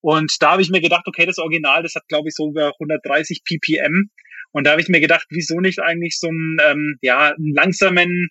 Und 0.00 0.36
da 0.40 0.52
habe 0.52 0.62
ich 0.62 0.70
mir 0.70 0.80
gedacht, 0.80 1.06
okay, 1.06 1.26
das 1.26 1.38
Original, 1.38 1.82
das 1.82 1.94
hat 1.94 2.06
glaube 2.08 2.28
ich 2.28 2.34
so 2.34 2.50
über 2.50 2.72
130 2.78 3.42
ppm. 3.42 4.10
Und 4.52 4.64
da 4.64 4.72
habe 4.72 4.80
ich 4.80 4.88
mir 4.88 5.00
gedacht, 5.00 5.26
wieso 5.30 5.58
nicht 5.60 5.80
eigentlich 5.80 6.18
so 6.18 6.28
einen, 6.28 6.58
ähm, 6.64 6.98
ja, 7.00 7.34
einen 7.34 7.52
langsamen 7.54 8.28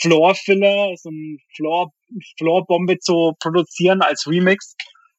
Floor 0.00 0.34
Filler, 0.34 0.94
so 0.96 1.10
ein 1.10 1.38
Floor, 1.54 1.92
Floor 2.38 2.66
Bombe 2.66 2.98
zu 2.98 3.32
produzieren 3.40 4.02
als 4.02 4.26
Remix. 4.26 4.74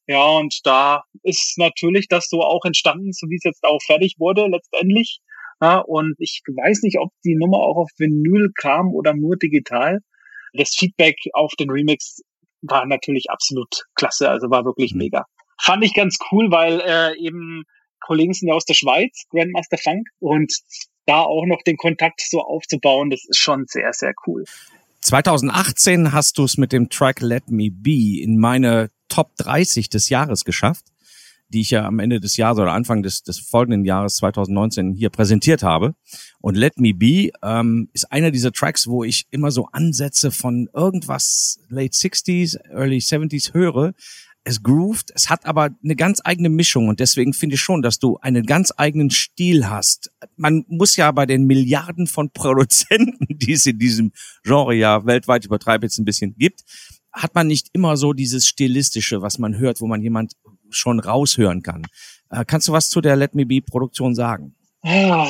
Ja, 0.07 0.25
und 0.25 0.59
da 0.63 1.03
ist 1.23 1.57
natürlich 1.57 2.07
das 2.09 2.27
so 2.27 2.41
auch 2.41 2.65
entstanden, 2.65 3.13
so 3.13 3.27
wie 3.29 3.35
es 3.35 3.43
jetzt 3.43 3.63
auch 3.63 3.79
fertig 3.85 4.15
wurde 4.17 4.47
letztendlich. 4.47 5.19
Ja, 5.61 5.79
und 5.79 6.15
ich 6.17 6.41
weiß 6.47 6.81
nicht, 6.81 6.97
ob 6.99 7.11
die 7.23 7.35
Nummer 7.35 7.59
auch 7.59 7.77
auf 7.77 7.89
Vinyl 7.97 8.51
kam 8.59 8.93
oder 8.93 9.13
nur 9.13 9.37
digital. 9.37 9.99
Das 10.53 10.71
Feedback 10.71 11.15
auf 11.33 11.53
den 11.59 11.69
Remix 11.69 12.21
war 12.61 12.85
natürlich 12.85 13.29
absolut 13.29 13.85
klasse, 13.95 14.29
also 14.29 14.49
war 14.49 14.65
wirklich 14.65 14.93
mhm. 14.93 14.99
mega. 14.99 15.25
Fand 15.59 15.83
ich 15.83 15.93
ganz 15.93 16.17
cool, 16.31 16.51
weil 16.51 16.81
äh, 16.81 17.17
eben 17.19 17.63
Kollegen 17.99 18.33
sind 18.33 18.49
ja 18.49 18.55
aus 18.55 18.65
der 18.65 18.73
Schweiz, 18.73 19.25
Grandmaster 19.29 19.77
Funk, 19.77 20.07
und 20.19 20.51
da 21.11 21.23
auch 21.23 21.45
noch 21.45 21.61
den 21.61 21.75
Kontakt 21.75 22.21
so 22.21 22.41
aufzubauen, 22.41 23.09
das 23.09 23.25
ist 23.27 23.37
schon 23.37 23.65
sehr, 23.67 23.91
sehr 23.91 24.13
cool. 24.25 24.45
2018 25.01 26.13
hast 26.13 26.37
du 26.37 26.45
es 26.45 26.57
mit 26.57 26.71
dem 26.71 26.89
Track 26.89 27.21
Let 27.21 27.49
Me 27.49 27.69
Be 27.69 28.21
in 28.21 28.37
meine 28.37 28.89
Top 29.09 29.35
30 29.37 29.89
des 29.89 30.07
Jahres 30.09 30.45
geschafft, 30.45 30.85
die 31.49 31.61
ich 31.61 31.71
ja 31.71 31.85
am 31.85 31.99
Ende 31.99 32.21
des 32.21 32.37
Jahres 32.37 32.59
oder 32.59 32.71
Anfang 32.71 33.03
des, 33.03 33.23
des 33.23 33.39
folgenden 33.39 33.83
Jahres 33.83 34.17
2019 34.17 34.93
hier 34.93 35.09
präsentiert 35.09 35.63
habe. 35.63 35.95
Und 36.39 36.55
Let 36.55 36.77
Me 36.77 36.93
Be 36.93 37.31
ähm, 37.43 37.89
ist 37.91 38.09
einer 38.11 38.31
dieser 38.31 38.53
Tracks, 38.53 38.87
wo 38.87 39.03
ich 39.03 39.25
immer 39.31 39.51
so 39.51 39.67
Ansätze 39.73 40.31
von 40.31 40.69
irgendwas 40.73 41.59
Late 41.67 41.93
60s, 41.93 42.57
Early 42.69 42.99
70s 42.99 43.53
höre, 43.53 43.93
es 44.43 44.63
groovt, 44.63 45.11
es 45.13 45.29
hat 45.29 45.45
aber 45.45 45.69
eine 45.83 45.95
ganz 45.95 46.19
eigene 46.23 46.49
Mischung 46.49 46.87
und 46.87 46.99
deswegen 46.99 47.33
finde 47.33 47.55
ich 47.55 47.61
schon, 47.61 47.81
dass 47.81 47.99
du 47.99 48.17
einen 48.17 48.45
ganz 48.45 48.73
eigenen 48.75 49.11
Stil 49.11 49.69
hast. 49.69 50.11
Man 50.35 50.65
muss 50.67 50.95
ja 50.95 51.11
bei 51.11 51.25
den 51.25 51.45
Milliarden 51.45 52.07
von 52.07 52.29
Produzenten, 52.33 53.27
die 53.29 53.53
es 53.53 53.65
in 53.65 53.77
diesem 53.77 54.11
Genre 54.43 54.73
ja 54.73 55.05
weltweit 55.05 55.45
übertreibe 55.45 55.85
jetzt 55.85 55.99
ein 55.99 56.05
bisschen 56.05 56.35
gibt, 56.37 56.61
hat 57.11 57.35
man 57.35 57.47
nicht 57.47 57.69
immer 57.73 57.97
so 57.97 58.13
dieses 58.13 58.47
stilistische, 58.47 59.21
was 59.21 59.37
man 59.37 59.57
hört, 59.57 59.81
wo 59.81 59.87
man 59.87 60.01
jemand 60.01 60.33
schon 60.69 60.99
raushören 60.99 61.61
kann. 61.61 61.85
Äh, 62.29 62.45
kannst 62.45 62.67
du 62.67 62.71
was 62.71 62.89
zu 62.89 63.01
der 63.01 63.15
Let 63.15 63.35
Me 63.35 63.45
Be 63.45 63.61
Produktion 63.61 64.15
sagen? 64.15 64.55
Ja, 64.83 65.27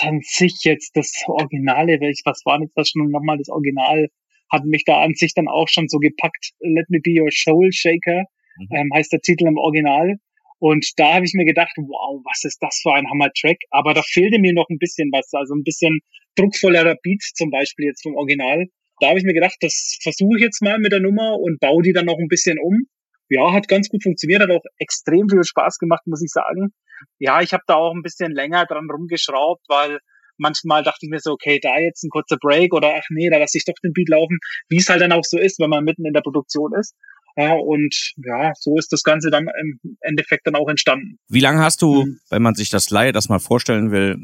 an 0.00 0.20
sich 0.22 0.58
jetzt 0.62 0.96
das 0.96 1.12
Originale, 1.26 2.00
was 2.24 2.42
war 2.44 2.60
jetzt 2.60 2.76
das 2.76 2.88
schon 2.88 3.10
nochmal 3.10 3.38
das 3.38 3.48
Original, 3.48 4.08
hat 4.50 4.64
mich 4.64 4.84
da 4.84 5.00
an 5.02 5.14
sich 5.14 5.32
dann 5.34 5.46
auch 5.46 5.68
schon 5.68 5.88
so 5.88 5.98
gepackt. 5.98 6.50
Let 6.60 6.90
Me 6.90 6.98
Be 7.00 7.20
Your 7.20 7.30
Soul 7.30 7.70
Shaker. 7.72 8.24
Ähm, 8.70 8.90
heißt 8.94 9.12
der 9.12 9.20
Titel 9.20 9.46
im 9.46 9.56
Original. 9.56 10.16
Und 10.58 10.86
da 10.96 11.14
habe 11.14 11.24
ich 11.24 11.32
mir 11.34 11.46
gedacht, 11.46 11.72
wow, 11.76 12.20
was 12.24 12.44
ist 12.44 12.58
das 12.60 12.80
für 12.82 12.92
ein 12.92 13.08
Hammer-Track? 13.08 13.56
Aber 13.70 13.94
da 13.94 14.02
fehlte 14.02 14.38
mir 14.38 14.52
noch 14.52 14.68
ein 14.68 14.78
bisschen 14.78 15.08
was, 15.10 15.32
also 15.32 15.54
ein 15.54 15.64
bisschen 15.64 16.00
druckvollerer 16.36 16.96
Beat 17.02 17.22
zum 17.34 17.50
Beispiel 17.50 17.86
jetzt 17.86 18.02
vom 18.02 18.14
Original. 18.14 18.66
Da 19.00 19.08
habe 19.08 19.18
ich 19.18 19.24
mir 19.24 19.32
gedacht, 19.32 19.56
das 19.60 19.98
versuche 20.02 20.36
ich 20.36 20.42
jetzt 20.42 20.60
mal 20.62 20.78
mit 20.78 20.92
der 20.92 21.00
Nummer 21.00 21.38
und 21.40 21.60
baue 21.60 21.82
die 21.82 21.94
dann 21.94 22.04
noch 22.04 22.18
ein 22.18 22.28
bisschen 22.28 22.58
um. 22.62 22.86
Ja, 23.30 23.52
hat 23.52 23.68
ganz 23.68 23.88
gut 23.88 24.02
funktioniert, 24.02 24.42
hat 24.42 24.50
auch 24.50 24.64
extrem 24.78 25.28
viel 25.30 25.44
Spaß 25.44 25.78
gemacht, 25.78 26.02
muss 26.06 26.22
ich 26.22 26.30
sagen. 26.30 26.74
Ja, 27.18 27.40
ich 27.40 27.54
habe 27.54 27.62
da 27.66 27.76
auch 27.76 27.94
ein 27.94 28.02
bisschen 28.02 28.32
länger 28.32 28.66
dran 28.66 28.90
rumgeschraubt, 28.90 29.64
weil 29.68 30.00
manchmal 30.36 30.82
dachte 30.82 31.06
ich 31.06 31.10
mir 31.10 31.20
so, 31.20 31.32
okay, 31.32 31.60
da 31.62 31.78
jetzt 31.78 32.02
ein 32.02 32.10
kurzer 32.10 32.36
Break 32.38 32.74
oder 32.74 32.94
ach 32.96 33.06
nee, 33.10 33.30
da 33.30 33.38
lasse 33.38 33.56
ich 33.56 33.64
doch 33.64 33.74
den 33.84 33.92
Beat 33.92 34.08
laufen, 34.08 34.38
wie 34.68 34.78
es 34.78 34.88
halt 34.88 35.00
dann 35.00 35.12
auch 35.12 35.24
so 35.24 35.38
ist, 35.38 35.60
wenn 35.60 35.70
man 35.70 35.84
mitten 35.84 36.04
in 36.04 36.12
der 36.12 36.22
Produktion 36.22 36.72
ist. 36.78 36.96
Ja, 37.36 37.54
und 37.54 38.12
ja, 38.16 38.52
so 38.58 38.76
ist 38.76 38.92
das 38.92 39.02
Ganze 39.02 39.30
dann 39.30 39.48
im 39.60 39.96
Endeffekt 40.00 40.46
dann 40.46 40.56
auch 40.56 40.68
entstanden. 40.68 41.18
Wie 41.28 41.40
lange 41.40 41.62
hast 41.62 41.82
du, 41.82 42.04
mhm. 42.04 42.20
wenn 42.28 42.42
man 42.42 42.54
sich 42.54 42.70
das 42.70 42.90
Laie 42.90 43.12
das 43.12 43.28
mal 43.28 43.38
vorstellen 43.38 43.90
will, 43.90 44.16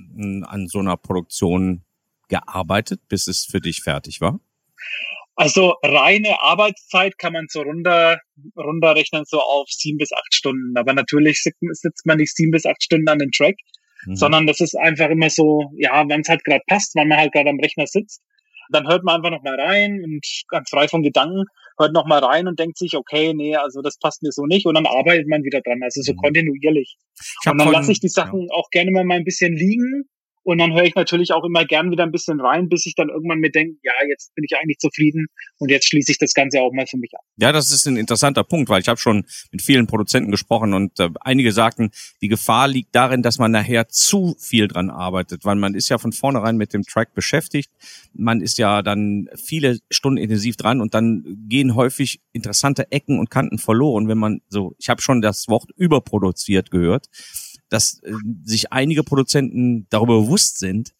an 0.47 0.67
so 0.69 0.81
einer 0.81 0.97
Produktion 0.97 1.83
gearbeitet, 2.29 3.01
bis 3.09 3.27
es 3.29 3.45
für 3.45 3.61
dich 3.61 3.83
fertig 3.83 4.21
war? 4.21 4.41
Also 5.37 5.75
reine 5.83 6.41
Arbeitszeit 6.41 7.19
kann 7.19 7.35
man 7.35 7.47
so 7.49 7.61
runter, 7.61 8.19
runterrechnen, 8.57 9.25
so 9.27 9.39
auf 9.39 9.69
sieben 9.69 9.99
bis 9.99 10.13
acht 10.13 10.35
Stunden. 10.35 10.77
Aber 10.77 10.95
natürlich 10.95 11.43
sitzt 11.43 12.07
man 12.07 12.17
nicht 12.17 12.35
sieben 12.35 12.53
bis 12.53 12.65
acht 12.65 12.83
Stunden 12.83 13.09
an 13.09 13.19
den 13.19 13.31
Track, 13.33 13.57
mhm. 14.07 14.17
sondern 14.17 14.47
das 14.47 14.61
ist 14.61 14.75
einfach 14.75 15.11
immer 15.11 15.29
so, 15.29 15.71
ja, 15.77 16.09
wenn 16.09 16.23
es 16.23 16.29
halt 16.29 16.43
gerade 16.45 16.63
passt, 16.67 16.95
wenn 16.95 17.09
man 17.09 17.19
halt 17.19 17.33
gerade 17.33 17.51
am 17.51 17.61
Rechner 17.61 17.87
sitzt, 17.87 18.23
dann 18.71 18.89
hört 18.89 19.05
man 19.05 19.17
einfach 19.17 19.31
noch 19.31 19.43
mal 19.43 19.61
rein 19.61 20.03
und 20.03 20.27
ganz 20.49 20.71
frei 20.71 20.89
von 20.89 21.03
Gedanken 21.03 21.45
hört 21.78 21.92
noch 21.92 22.06
mal 22.06 22.18
rein 22.18 22.49
und 22.49 22.59
denkt 22.59 22.78
sich, 22.78 22.97
okay, 22.97 23.35
nee, 23.35 23.56
also 23.56 23.83
das 23.83 23.99
passt 23.99 24.23
mir 24.23 24.33
so 24.33 24.47
nicht 24.47 24.66
und 24.66 24.75
dann 24.75 24.87
arbeitet 24.87 25.28
man 25.28 25.42
wieder 25.45 25.61
dran, 25.61 25.80
also 25.83 26.02
so 26.02 26.12
mhm. 26.12 26.16
kontinuierlich. 26.16 26.97
Und 27.47 27.59
dann 27.59 27.73
lasse 27.73 27.92
ich 27.92 28.00
die 28.00 28.09
Sachen 28.09 28.42
ja. 28.42 28.54
auch 28.54 28.71
gerne 28.71 28.90
mal 28.90 29.11
ein 29.11 29.25
bisschen 29.25 29.54
liegen 29.54 30.09
und 30.47 30.59
dann 30.59 30.73
höre 30.75 30.85
ich 30.85 30.95
natürlich 30.95 31.33
auch 31.33 31.43
immer 31.43 31.65
gern 31.65 31.91
wieder 31.91 32.05
ein 32.05 32.12
bisschen 32.12 32.41
rein, 32.41 32.69
bis 32.69 32.87
ich 32.87 32.95
dann 32.95 33.09
irgendwann 33.09 33.41
mir 33.41 33.50
denke, 33.50 33.79
ja, 33.83 33.93
jetzt 34.09 34.33
bin 34.37 34.45
ich 34.45 34.57
eigentlich 34.57 34.79
zufrieden 34.79 35.26
und 35.59 35.73
jetzt 35.73 35.88
schließe 35.88 36.12
ich 36.12 36.19
das 36.19 36.35
Ganze 36.35 36.61
auch 36.61 36.73
mal 36.73 36.87
für 36.87 36.99
mich 36.99 37.11
ab. 37.15 37.23
Ja, 37.37 37.50
das 37.50 37.73
ist 37.73 37.85
ein 37.87 37.97
interessanter 37.97 38.45
Punkt, 38.45 38.69
weil 38.69 38.81
ich 38.81 38.87
habe 38.87 39.00
schon 39.00 39.25
mit 39.50 39.61
vielen 39.61 39.88
Produzenten 39.88 40.31
gesprochen 40.31 40.73
und 40.73 41.00
äh, 41.00 41.11
einige 41.21 41.50
sagten, 41.50 41.91
die 42.23 42.29
Gefahr 42.29 42.69
liegt 42.69 42.95
darin, 42.95 43.23
dass 43.23 43.38
man 43.38 43.50
nachher 43.50 43.88
zu 43.88 44.37
viel 44.38 44.69
dran 44.69 44.88
arbeitet, 44.88 45.45
weil 45.45 45.57
man 45.57 45.75
ist 45.75 45.88
ja 45.88 45.99
von 45.99 46.12
vornherein 46.12 46.57
mit 46.57 46.73
dem 46.73 46.85
Track 46.85 47.12
beschäftigt. 47.12 47.73
Man 48.12 48.41
ist 48.41 48.57
ja 48.57 48.83
dann 48.83 49.29
viele 49.35 49.81
Stunden 49.91 50.19
intensiv 50.19 50.57
dran 50.57 50.81
und 50.81 50.95
dann 50.95 51.25
gehen 51.49 51.75
häufig 51.75 52.21
interessante 52.33 52.93
Ecken 52.93 53.19
und 53.19 53.31
Kanten 53.31 53.59
verloren, 53.59 54.07
wenn 54.07 54.19
man 54.19 54.43
so, 54.49 54.76
ich 54.79 54.88
habe 54.91 55.03
schon 55.03 55.23
das 55.23 55.49
Wort 55.49 55.71
überproduziert 55.76 56.71
gehört 56.71 57.09
dass 57.69 58.01
äh, 58.03 58.13
sich 58.45 58.73
einige 58.73 59.03
Produzenten 59.03 59.87
darüber 59.91 60.21
bewusst 60.21 60.59
sind, 60.59 60.95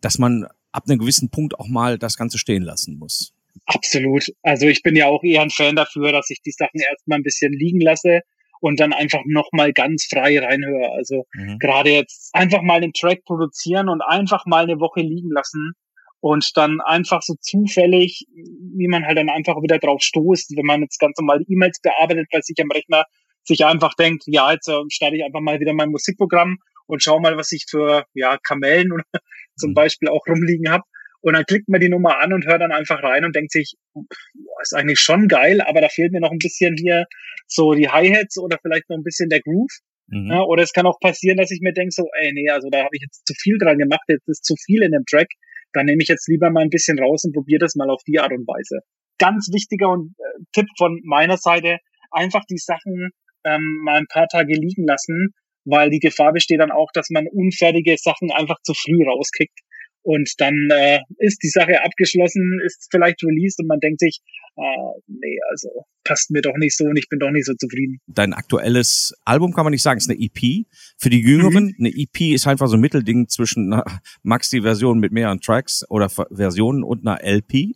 dass 0.00 0.18
man 0.18 0.46
ab 0.72 0.84
einem 0.88 0.98
gewissen 0.98 1.30
Punkt 1.30 1.58
auch 1.58 1.68
mal 1.68 1.98
das 1.98 2.16
Ganze 2.16 2.38
stehen 2.38 2.62
lassen 2.62 2.98
muss. 2.98 3.32
Absolut. 3.66 4.24
Also 4.42 4.66
ich 4.66 4.82
bin 4.82 4.96
ja 4.96 5.06
auch 5.06 5.22
eher 5.22 5.42
ein 5.42 5.50
Fan 5.50 5.76
dafür, 5.76 6.12
dass 6.12 6.30
ich 6.30 6.42
die 6.42 6.50
Sachen 6.50 6.80
erstmal 6.80 7.18
ein 7.18 7.22
bisschen 7.22 7.52
liegen 7.52 7.80
lasse 7.80 8.20
und 8.60 8.80
dann 8.80 8.92
einfach 8.92 9.20
nochmal 9.26 9.72
ganz 9.72 10.06
frei 10.10 10.38
reinhöre. 10.38 10.90
Also 10.96 11.26
mhm. 11.34 11.58
gerade 11.58 11.90
jetzt 11.90 12.30
einfach 12.34 12.62
mal 12.62 12.80
den 12.80 12.92
Track 12.92 13.24
produzieren 13.24 13.88
und 13.88 14.02
einfach 14.02 14.46
mal 14.46 14.64
eine 14.64 14.80
Woche 14.80 15.00
liegen 15.00 15.30
lassen 15.30 15.72
und 16.20 16.56
dann 16.56 16.80
einfach 16.80 17.22
so 17.22 17.34
zufällig, 17.40 18.26
wie 18.34 18.88
man 18.88 19.04
halt 19.04 19.18
dann 19.18 19.28
einfach 19.28 19.60
wieder 19.62 19.78
drauf 19.78 20.00
stoßt, 20.00 20.56
wenn 20.56 20.66
man 20.66 20.80
jetzt 20.80 20.98
ganz 20.98 21.18
normal 21.18 21.44
E-Mails 21.46 21.80
bearbeitet 21.80 22.28
bei 22.32 22.40
sich 22.40 22.56
am 22.60 22.70
Rechner, 22.70 23.04
sich 23.44 23.64
einfach 23.64 23.94
denkt, 23.94 24.24
ja, 24.26 24.52
jetzt 24.52 24.68
äh, 24.68 24.80
starte 24.88 25.16
ich 25.16 25.24
einfach 25.24 25.40
mal 25.40 25.60
wieder 25.60 25.74
mein 25.74 25.90
Musikprogramm 25.90 26.58
und 26.86 27.02
schau 27.02 27.20
mal, 27.20 27.36
was 27.36 27.52
ich 27.52 27.66
für 27.68 28.04
ja, 28.14 28.38
Kamellen 28.38 28.92
oder 28.92 29.04
zum 29.56 29.70
mhm. 29.70 29.74
Beispiel 29.74 30.08
auch 30.08 30.26
rumliegen 30.26 30.70
habe. 30.70 30.84
Und 31.20 31.32
dann 31.34 31.44
klickt 31.44 31.68
man 31.68 31.80
die 31.80 31.88
Nummer 31.88 32.20
an 32.20 32.34
und 32.34 32.44
hört 32.46 32.60
dann 32.60 32.72
einfach 32.72 33.02
rein 33.02 33.24
und 33.24 33.34
denkt 33.34 33.52
sich, 33.52 33.76
boah, 33.94 34.60
ist 34.60 34.74
eigentlich 34.74 35.00
schon 35.00 35.26
geil, 35.26 35.62
aber 35.62 35.80
da 35.80 35.88
fehlt 35.88 36.12
mir 36.12 36.20
noch 36.20 36.32
ein 36.32 36.38
bisschen 36.38 36.76
hier 36.76 37.06
so 37.46 37.72
die 37.72 37.88
Hi-Hats 37.88 38.36
oder 38.38 38.58
vielleicht 38.60 38.90
noch 38.90 38.98
ein 38.98 39.04
bisschen 39.04 39.30
der 39.30 39.40
Groove. 39.40 39.72
Mhm. 40.08 40.30
Ja, 40.30 40.42
oder 40.42 40.62
es 40.62 40.72
kann 40.72 40.86
auch 40.86 41.00
passieren, 41.00 41.38
dass 41.38 41.50
ich 41.50 41.60
mir 41.62 41.72
denke, 41.72 41.92
so, 41.92 42.06
ey, 42.20 42.30
nee, 42.34 42.50
also 42.50 42.68
da 42.68 42.80
habe 42.80 42.90
ich 42.92 43.02
jetzt 43.02 43.26
zu 43.26 43.32
viel 43.34 43.56
dran 43.56 43.78
gemacht, 43.78 44.02
jetzt 44.08 44.28
ist 44.28 44.44
zu 44.44 44.54
viel 44.66 44.82
in 44.82 44.92
dem 44.92 45.04
Track. 45.08 45.28
Dann 45.72 45.86
nehme 45.86 46.02
ich 46.02 46.08
jetzt 46.08 46.28
lieber 46.28 46.50
mal 46.50 46.60
ein 46.60 46.70
bisschen 46.70 46.98
raus 46.98 47.24
und 47.24 47.32
probiere 47.32 47.60
das 47.60 47.74
mal 47.74 47.88
auf 47.88 48.02
die 48.06 48.18
Art 48.18 48.32
und 48.32 48.46
Weise. 48.46 48.80
Ganz 49.18 49.48
wichtiger 49.50 49.88
und, 49.88 50.14
äh, 50.18 50.44
Tipp 50.52 50.66
von 50.76 51.00
meiner 51.04 51.38
Seite, 51.38 51.78
einfach 52.10 52.44
die 52.50 52.58
Sachen 52.58 53.10
ähm, 53.44 53.80
mal 53.82 53.98
ein 53.98 54.06
paar 54.08 54.26
Tage 54.28 54.54
liegen 54.54 54.86
lassen, 54.86 55.34
weil 55.64 55.90
die 55.90 56.00
Gefahr 56.00 56.32
besteht 56.32 56.60
dann 56.60 56.72
auch, 56.72 56.90
dass 56.92 57.10
man 57.10 57.26
unfertige 57.26 57.96
Sachen 57.98 58.30
einfach 58.32 58.60
zu 58.62 58.74
früh 58.74 59.02
rauskickt. 59.04 59.58
Und 60.02 60.30
dann 60.36 60.68
äh, 60.70 60.98
ist 61.16 61.42
die 61.42 61.48
Sache 61.48 61.82
abgeschlossen, 61.82 62.60
ist 62.66 62.88
vielleicht 62.90 63.22
released 63.22 63.58
und 63.58 63.68
man 63.68 63.80
denkt 63.80 64.00
sich, 64.00 64.20
äh, 64.56 65.00
nee, 65.06 65.38
also 65.50 65.86
passt 66.04 66.30
mir 66.30 66.42
doch 66.42 66.56
nicht 66.58 66.76
so 66.76 66.84
und 66.84 66.98
ich 66.98 67.08
bin 67.08 67.18
doch 67.18 67.30
nicht 67.30 67.46
so 67.46 67.54
zufrieden. 67.54 67.98
Dein 68.06 68.34
aktuelles 68.34 69.14
Album 69.24 69.54
kann 69.54 69.64
man 69.64 69.70
nicht 69.70 69.82
sagen, 69.82 69.96
ist 69.96 70.10
eine 70.10 70.20
EP. 70.20 70.66
Für 70.98 71.08
die 71.08 71.22
Jüngeren, 71.22 71.68
mhm. 71.68 71.74
eine 71.78 71.88
EP 71.88 72.34
ist 72.34 72.46
einfach 72.46 72.68
so 72.68 72.76
ein 72.76 72.80
Mittelding 72.80 73.28
zwischen 73.28 73.72
einer 73.72 73.84
Maxi-Version 74.22 74.98
mit 74.98 75.12
mehreren 75.12 75.40
Tracks 75.40 75.84
oder 75.88 76.10
Versionen 76.10 76.84
und 76.84 77.06
einer 77.06 77.24
LP. 77.24 77.74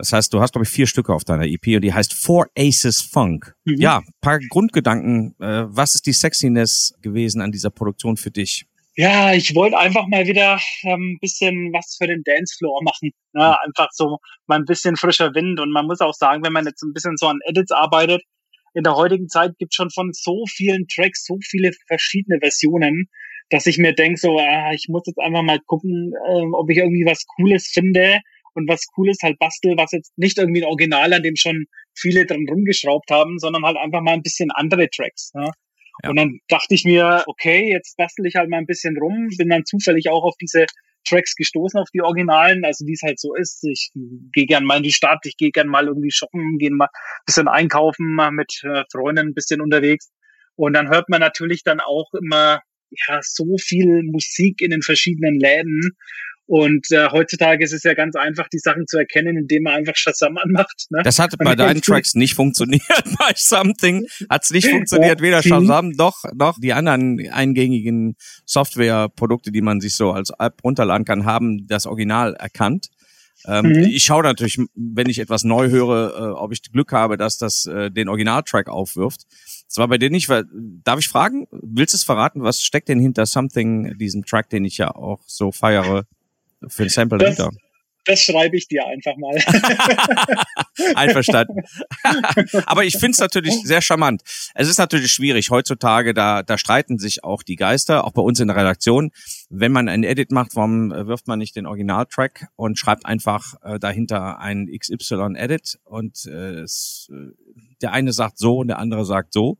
Das 0.00 0.14
heißt, 0.14 0.32
du 0.32 0.40
hast, 0.40 0.52
glaube 0.52 0.64
ich, 0.64 0.70
vier 0.70 0.86
Stücke 0.86 1.12
auf 1.12 1.24
deiner 1.24 1.44
EP 1.44 1.66
und 1.76 1.82
die 1.82 1.92
heißt 1.92 2.14
Four 2.14 2.46
Aces 2.56 3.02
Funk. 3.02 3.54
Mhm. 3.64 3.76
Ja, 3.76 4.02
paar 4.22 4.38
Grundgedanken. 4.38 5.34
Äh, 5.38 5.64
was 5.66 5.94
ist 5.94 6.06
die 6.06 6.14
Sexiness 6.14 6.94
gewesen 7.02 7.42
an 7.42 7.52
dieser 7.52 7.70
Produktion 7.70 8.16
für 8.16 8.30
dich? 8.30 8.64
Ja, 8.96 9.34
ich 9.34 9.54
wollte 9.54 9.76
einfach 9.76 10.06
mal 10.08 10.26
wieder 10.26 10.54
ein 10.84 10.90
ähm, 10.90 11.18
bisschen 11.20 11.72
was 11.74 11.96
für 11.98 12.06
den 12.06 12.22
Dancefloor 12.24 12.82
machen. 12.82 13.10
Ne? 13.34 13.44
Mhm. 13.44 13.56
Einfach 13.66 13.88
so 13.92 14.18
mal 14.46 14.58
ein 14.58 14.64
bisschen 14.64 14.96
frischer 14.96 15.34
Wind. 15.34 15.60
Und 15.60 15.70
man 15.70 15.86
muss 15.86 16.00
auch 16.00 16.14
sagen, 16.14 16.42
wenn 16.44 16.54
man 16.54 16.64
jetzt 16.64 16.82
ein 16.82 16.94
bisschen 16.94 17.18
so 17.18 17.26
an 17.26 17.38
Edits 17.46 17.70
arbeitet, 17.70 18.22
in 18.72 18.84
der 18.84 18.96
heutigen 18.96 19.28
Zeit 19.28 19.58
gibt 19.58 19.74
schon 19.74 19.90
von 19.90 20.12
so 20.12 20.44
vielen 20.48 20.86
Tracks 20.88 21.26
so 21.26 21.36
viele 21.42 21.72
verschiedene 21.88 22.38
Versionen, 22.40 23.10
dass 23.50 23.66
ich 23.66 23.76
mir 23.76 23.94
denke, 23.94 24.18
so, 24.18 24.38
ah, 24.38 24.72
ich 24.72 24.86
muss 24.88 25.02
jetzt 25.06 25.18
einfach 25.18 25.42
mal 25.42 25.58
gucken, 25.66 26.12
äh, 26.28 26.46
ob 26.54 26.70
ich 26.70 26.78
irgendwie 26.78 27.04
was 27.04 27.26
Cooles 27.26 27.66
finde, 27.66 28.20
und 28.54 28.68
was 28.68 28.86
Cooles 28.94 29.18
halt 29.22 29.38
bastel, 29.38 29.76
was 29.76 29.92
jetzt 29.92 30.12
nicht 30.16 30.38
irgendwie 30.38 30.62
ein 30.62 30.68
Original, 30.68 31.12
an 31.12 31.22
dem 31.22 31.36
schon 31.36 31.66
viele 31.94 32.26
dran 32.26 32.46
rumgeschraubt 32.48 33.10
haben, 33.10 33.38
sondern 33.38 33.64
halt 33.64 33.76
einfach 33.76 34.00
mal 34.02 34.12
ein 34.12 34.22
bisschen 34.22 34.50
andere 34.50 34.88
Tracks. 34.90 35.32
Ja? 35.34 35.50
Ja. 36.02 36.10
Und 36.10 36.16
dann 36.16 36.38
dachte 36.48 36.74
ich 36.74 36.84
mir, 36.84 37.24
okay, 37.26 37.70
jetzt 37.70 37.96
bastel 37.96 38.26
ich 38.26 38.36
halt 38.36 38.48
mal 38.48 38.58
ein 38.58 38.66
bisschen 38.66 38.96
rum, 38.98 39.28
bin 39.36 39.48
dann 39.48 39.64
zufällig 39.64 40.08
auch 40.10 40.24
auf 40.24 40.34
diese 40.40 40.66
Tracks 41.08 41.34
gestoßen 41.34 41.80
auf 41.80 41.88
die 41.94 42.02
Originalen, 42.02 42.64
also 42.64 42.86
wie 42.86 42.92
es 42.92 43.02
halt 43.02 43.18
so 43.18 43.34
ist. 43.34 43.64
Ich 43.64 43.90
gehe 44.32 44.46
gern 44.46 44.64
mal 44.64 44.78
in 44.78 44.82
die 44.82 44.92
Stadt, 44.92 45.20
ich 45.24 45.36
gehe 45.36 45.50
gern 45.50 45.68
mal 45.68 45.86
irgendwie 45.86 46.10
shoppen, 46.10 46.58
gehe 46.58 46.70
mal 46.70 46.86
ein 46.86 47.24
bisschen 47.26 47.48
einkaufen, 47.48 48.14
mal 48.14 48.30
mit 48.30 48.60
äh, 48.64 48.84
Freunden 48.92 49.28
ein 49.28 49.34
bisschen 49.34 49.60
unterwegs. 49.60 50.10
Und 50.56 50.74
dann 50.74 50.90
hört 50.90 51.08
man 51.08 51.20
natürlich 51.20 51.62
dann 51.64 51.80
auch 51.80 52.12
immer 52.20 52.60
ja 53.08 53.20
so 53.22 53.56
viel 53.58 54.02
Musik 54.02 54.60
in 54.60 54.70
den 54.70 54.82
verschiedenen 54.82 55.38
Läden 55.38 55.80
und 56.50 56.90
äh, 56.90 57.06
heutzutage 57.12 57.62
ist 57.62 57.72
es 57.72 57.84
ja 57.84 57.94
ganz 57.94 58.16
einfach, 58.16 58.48
die 58.48 58.58
Sachen 58.58 58.88
zu 58.88 58.98
erkennen, 58.98 59.36
indem 59.36 59.62
man 59.62 59.74
einfach 59.74 59.94
Shazam 59.94 60.36
anmacht. 60.36 60.86
Ne? 60.90 61.00
Das 61.04 61.20
hat 61.20 61.38
bei 61.38 61.54
deinen 61.54 61.80
Tracks 61.80 62.16
nicht 62.16 62.34
funktioniert. 62.34 62.82
bei 63.20 63.30
Something 63.36 64.08
hat 64.28 64.42
es 64.42 64.50
nicht 64.50 64.66
funktioniert. 64.66 65.22
Weder 65.22 65.44
Shazam 65.44 65.90
noch, 65.90 66.24
noch 66.34 66.58
die 66.58 66.72
anderen 66.72 67.24
eingängigen 67.30 68.16
Softwareprodukte, 68.46 69.52
die 69.52 69.60
man 69.60 69.80
sich 69.80 69.94
so 69.94 70.10
als 70.10 70.32
App 70.40 70.64
runterladen 70.64 71.04
kann, 71.04 71.24
haben 71.24 71.68
das 71.68 71.86
Original 71.86 72.34
erkannt. 72.34 72.88
Ähm, 73.46 73.66
mhm. 73.66 73.84
Ich 73.84 74.02
schaue 74.02 74.24
natürlich, 74.24 74.58
wenn 74.74 75.08
ich 75.08 75.20
etwas 75.20 75.44
neu 75.44 75.70
höre, 75.70 76.16
äh, 76.16 76.32
ob 76.32 76.50
ich 76.50 76.62
Glück 76.62 76.90
habe, 76.90 77.16
dass 77.16 77.38
das 77.38 77.66
äh, 77.66 77.92
den 77.92 78.08
Originaltrack 78.08 78.68
aufwirft. 78.68 79.20
Das 79.68 79.76
war 79.76 79.86
bei 79.86 79.98
dir 79.98 80.10
nicht, 80.10 80.28
weil, 80.28 80.46
darf 80.82 80.98
ich 80.98 81.06
fragen, 81.06 81.46
willst 81.52 81.94
du 81.94 81.96
es 81.96 82.02
verraten, 82.02 82.42
was 82.42 82.60
steckt 82.60 82.88
denn 82.88 82.98
hinter 82.98 83.24
Something, 83.24 83.96
diesem 83.98 84.24
Track, 84.24 84.50
den 84.50 84.64
ich 84.64 84.78
ja 84.78 84.92
auch 84.92 85.20
so 85.28 85.52
feiere? 85.52 86.06
Für 86.68 86.84
ein 86.84 86.88
Sample 86.88 87.18
das, 87.18 87.36
dahinter. 87.36 87.56
Das 88.06 88.20
schreibe 88.20 88.56
ich 88.56 88.66
dir 88.66 88.86
einfach 88.86 89.16
mal. 89.16 89.36
Einverstanden. 90.94 91.60
Aber 92.66 92.84
ich 92.84 92.94
finde 92.94 93.12
es 93.12 93.18
natürlich 93.18 93.62
sehr 93.62 93.82
charmant. 93.82 94.22
Es 94.54 94.68
ist 94.68 94.78
natürlich 94.78 95.12
schwierig 95.12 95.50
heutzutage, 95.50 96.14
da, 96.14 96.42
da 96.42 96.56
streiten 96.56 96.98
sich 96.98 97.24
auch 97.24 97.42
die 97.42 97.56
Geister, 97.56 98.04
auch 98.04 98.12
bei 98.12 98.22
uns 98.22 98.40
in 98.40 98.48
der 98.48 98.56
Redaktion. 98.56 99.10
Wenn 99.50 99.72
man 99.72 99.88
ein 99.88 100.02
Edit 100.02 100.32
macht, 100.32 100.56
warum 100.56 100.92
äh, 100.92 101.06
wirft 101.06 101.28
man 101.28 101.38
nicht 101.38 101.56
den 101.56 101.66
Originaltrack 101.66 102.48
und 102.56 102.78
schreibt 102.78 103.04
einfach 103.04 103.54
äh, 103.62 103.78
dahinter 103.78 104.38
ein 104.38 104.66
XY-Edit 104.66 105.78
und 105.84 106.24
äh, 106.26 106.60
es, 106.60 107.10
äh, 107.12 107.32
der 107.82 107.92
eine 107.92 108.12
sagt 108.12 108.38
so 108.38 108.58
und 108.58 108.68
der 108.68 108.78
andere 108.78 109.04
sagt 109.04 109.34
so 109.34 109.58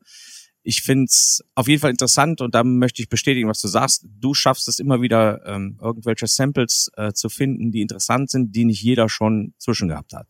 ich 0.62 0.82
finde 0.82 1.04
es 1.04 1.42
auf 1.54 1.68
jeden 1.68 1.80
Fall 1.80 1.90
interessant 1.90 2.40
und 2.40 2.54
da 2.54 2.64
möchte 2.64 3.02
ich 3.02 3.08
bestätigen, 3.08 3.48
was 3.48 3.60
du 3.60 3.68
sagst. 3.68 4.06
Du 4.20 4.34
schaffst 4.34 4.68
es 4.68 4.78
immer 4.78 5.00
wieder, 5.00 5.40
ähm, 5.46 5.78
irgendwelche 5.80 6.26
Samples 6.26 6.90
äh, 6.96 7.12
zu 7.12 7.28
finden, 7.28 7.72
die 7.72 7.80
interessant 7.80 8.30
sind, 8.30 8.54
die 8.54 8.64
nicht 8.64 8.82
jeder 8.82 9.08
schon 9.08 9.54
zwischen 9.58 9.88
gehabt 9.88 10.12
hat. 10.12 10.28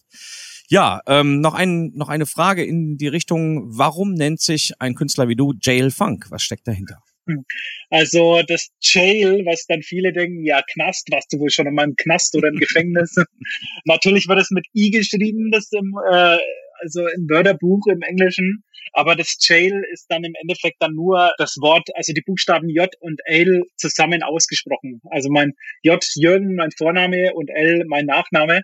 Ja, 0.68 1.00
ähm, 1.06 1.40
noch, 1.40 1.54
ein, 1.54 1.90
noch 1.94 2.08
eine 2.08 2.26
Frage 2.26 2.64
in 2.64 2.96
die 2.96 3.08
Richtung, 3.08 3.76
warum 3.76 4.14
nennt 4.14 4.40
sich 4.40 4.72
ein 4.78 4.94
Künstler 4.94 5.28
wie 5.28 5.34
du 5.34 5.54
Jail 5.60 5.90
Funk? 5.90 6.26
Was 6.30 6.42
steckt 6.42 6.68
dahinter? 6.68 7.02
Hm. 7.26 7.44
Also 7.90 8.42
das 8.46 8.68
Jail, 8.80 9.44
was 9.46 9.66
dann 9.66 9.82
viele 9.82 10.12
denken, 10.12 10.44
ja 10.44 10.62
Knast, 10.72 11.08
warst 11.10 11.32
du 11.32 11.38
wohl 11.38 11.50
schon 11.50 11.66
in 11.66 11.75
meinem 11.75 11.96
Knast 11.96 12.37
oder 12.37 12.49
im 12.49 12.56
Gefängnis? 12.60 13.16
Natürlich 13.84 14.28
wird 14.28 14.38
es 14.38 14.50
mit 14.50 14.66
I 14.75 14.90
geschrieben, 14.90 15.50
das 15.50 15.70
im, 15.72 15.92
äh, 16.12 16.38
also 16.80 17.06
im 17.06 17.28
Wörterbuch 17.28 17.87
im 17.87 18.02
Englischen. 18.02 18.64
Aber 18.92 19.14
das 19.14 19.37
Jail 19.40 19.84
ist 19.92 20.06
dann 20.08 20.25
im 20.25 20.34
Endeffekt 20.40 20.76
dann 20.80 20.94
nur 20.94 21.32
das 21.38 21.56
Wort, 21.60 21.88
also 21.94 22.12
die 22.12 22.22
Buchstaben 22.22 22.68
J 22.68 22.92
und 23.00 23.20
L 23.25 23.62
zusammen 23.76 24.22
ausgesprochen. 24.22 25.00
Also 25.10 25.30
mein 25.30 25.52
J 25.82 26.04
Jürgen, 26.16 26.56
mein 26.56 26.70
Vorname 26.76 27.32
und 27.34 27.50
L 27.50 27.84
mein 27.87 28.06
Nachname, 28.06 28.62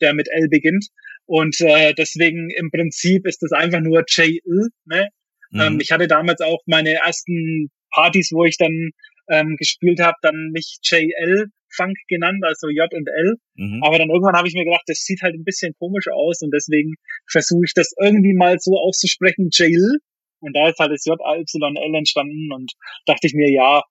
der 0.00 0.14
mit 0.14 0.28
L 0.30 0.48
beginnt. 0.48 0.86
Und 1.26 1.60
äh, 1.60 1.94
deswegen 1.94 2.50
im 2.50 2.70
Prinzip 2.70 3.26
ist 3.26 3.42
das 3.42 3.52
einfach 3.52 3.80
nur 3.80 4.04
JL. 4.06 4.68
Ne? 4.84 5.08
Mhm. 5.50 5.60
Ähm, 5.60 5.80
ich 5.80 5.90
hatte 5.90 6.06
damals 6.06 6.40
auch 6.40 6.60
meine 6.66 6.94
ersten 6.94 7.70
Partys, 7.90 8.30
wo 8.32 8.44
ich 8.44 8.58
dann 8.58 8.90
ähm, 9.28 9.56
gespielt 9.58 10.00
habe, 10.00 10.16
dann 10.22 10.50
nicht 10.52 10.78
JL 10.82 11.46
Funk 11.76 11.96
genannt, 12.08 12.42
also 12.44 12.68
J 12.68 12.92
und 12.92 13.08
L. 13.08 13.36
Mhm. 13.56 13.82
Aber 13.82 13.98
dann 13.98 14.08
irgendwann 14.08 14.36
habe 14.36 14.48
ich 14.48 14.54
mir 14.54 14.64
gedacht, 14.64 14.84
das 14.86 14.98
sieht 14.98 15.22
halt 15.22 15.34
ein 15.34 15.44
bisschen 15.44 15.74
komisch 15.78 16.06
aus 16.12 16.40
und 16.42 16.52
deswegen 16.54 16.94
versuche 17.28 17.64
ich 17.64 17.74
das 17.74 17.92
irgendwie 18.00 18.34
mal 18.34 18.56
so 18.60 18.78
auszusprechen, 18.78 19.48
JL. 19.52 19.98
Und 20.40 20.54
da 20.54 20.68
ist 20.68 20.78
halt 20.78 20.92
das 20.92 21.04
J, 21.04 21.18
Y, 21.18 21.76
L 21.76 21.94
entstanden 21.94 22.52
und 22.52 22.72
dachte 23.06 23.26
ich 23.26 23.34
mir, 23.34 23.50
ja, 23.50 23.82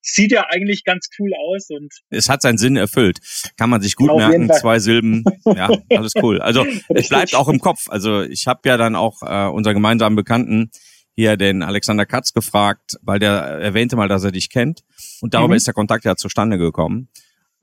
sieht 0.00 0.32
ja 0.32 0.46
eigentlich 0.48 0.84
ganz 0.84 1.08
cool 1.18 1.30
aus 1.34 1.68
und 1.70 1.92
es 2.10 2.28
hat 2.28 2.42
seinen 2.42 2.58
Sinn 2.58 2.76
erfüllt. 2.76 3.18
Kann 3.56 3.70
man 3.70 3.80
sich 3.80 3.94
gut 3.94 4.14
merken, 4.16 4.50
zwei 4.52 4.78
Silben, 4.78 5.24
ja, 5.44 5.68
alles 5.90 6.14
cool. 6.20 6.40
Also 6.40 6.66
es 6.88 7.08
bleibt 7.08 7.34
auch 7.34 7.48
im 7.48 7.60
Kopf. 7.60 7.88
Also 7.88 8.22
ich 8.22 8.46
habe 8.46 8.68
ja 8.68 8.76
dann 8.76 8.96
auch 8.96 9.22
äh, 9.22 9.48
unser 9.48 9.74
gemeinsamen 9.74 10.16
Bekannten 10.16 10.70
hier 11.14 11.36
den 11.36 11.62
Alexander 11.62 12.06
Katz 12.06 12.32
gefragt, 12.32 12.98
weil 13.02 13.18
der 13.18 13.32
erwähnte 13.32 13.96
mal, 13.96 14.08
dass 14.08 14.24
er 14.24 14.32
dich 14.32 14.50
kennt. 14.50 14.82
Und 15.20 15.34
darüber 15.34 15.54
mhm. 15.54 15.58
ist 15.58 15.66
der 15.66 15.74
Kontakt 15.74 16.04
ja 16.04 16.16
zustande 16.16 16.58
gekommen. 16.58 17.08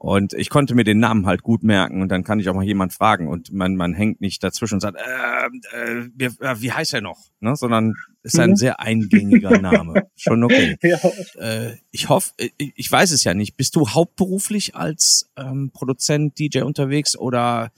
Und 0.01 0.31
ich 0.31 0.49
konnte 0.49 0.75
mir 0.75 0.85
den 0.85 0.99
Namen 0.99 1.25
halt 1.25 1.43
gut 1.43 1.61
merken 1.61 2.01
und 2.01 2.07
dann 2.07 2.23
kann 2.23 2.39
ich 2.39 2.47
auch 2.47 2.53
mal 2.53 2.63
jemand 2.63 2.93
fragen 2.93 3.27
und 3.27 3.51
man, 3.51 3.75
man 3.75 3.93
hängt 3.93 4.21
nicht 4.21 4.41
dazwischen 4.41 4.75
und 4.75 4.79
sagt, 4.79 4.97
äh, 4.97 5.77
äh, 5.77 6.09
wie, 6.15 6.23
äh, 6.23 6.61
wie 6.61 6.71
heißt 6.71 6.93
er 6.93 7.01
noch? 7.01 7.19
Ne? 7.41 7.53
Sondern 7.57 7.95
ist 8.23 8.39
ein 8.39 8.51
mhm. 8.51 8.55
sehr 8.55 8.79
eingängiger 8.79 9.57
Name. 9.61 10.07
Schon 10.15 10.45
okay. 10.45 10.77
Ja. 10.83 10.97
Äh, 11.37 11.75
ich 11.91 12.07
hoffe, 12.07 12.31
ich, 12.37 12.53
äh, 12.59 12.71
ich 12.75 12.89
weiß 12.89 13.11
es 13.11 13.25
ja 13.25 13.33
nicht. 13.33 13.57
Bist 13.57 13.75
du 13.75 13.89
hauptberuflich 13.89 14.73
als 14.73 15.29
ähm, 15.35 15.71
Produzent, 15.73 16.39
DJ 16.39 16.61
unterwegs 16.61 17.17
oder 17.17 17.73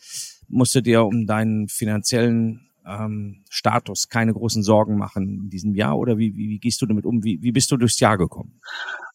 musst 0.47 0.75
du 0.75 0.81
dir 0.81 1.05
um 1.05 1.25
deinen 1.25 1.69
finanziellen 1.69 2.70
ähm, 2.85 3.43
Status 3.49 4.09
keine 4.09 4.33
großen 4.33 4.63
Sorgen 4.63 4.97
machen 4.97 5.43
in 5.43 5.49
diesem 5.49 5.75
Jahr 5.75 5.97
oder 5.97 6.17
wie, 6.17 6.35
wie, 6.35 6.49
wie 6.49 6.59
gehst 6.59 6.81
du 6.81 6.85
damit 6.85 7.05
um? 7.05 7.23
Wie, 7.23 7.41
wie 7.41 7.51
bist 7.51 7.71
du 7.71 7.77
durchs 7.77 7.99
Jahr 7.99 8.17
gekommen? 8.17 8.59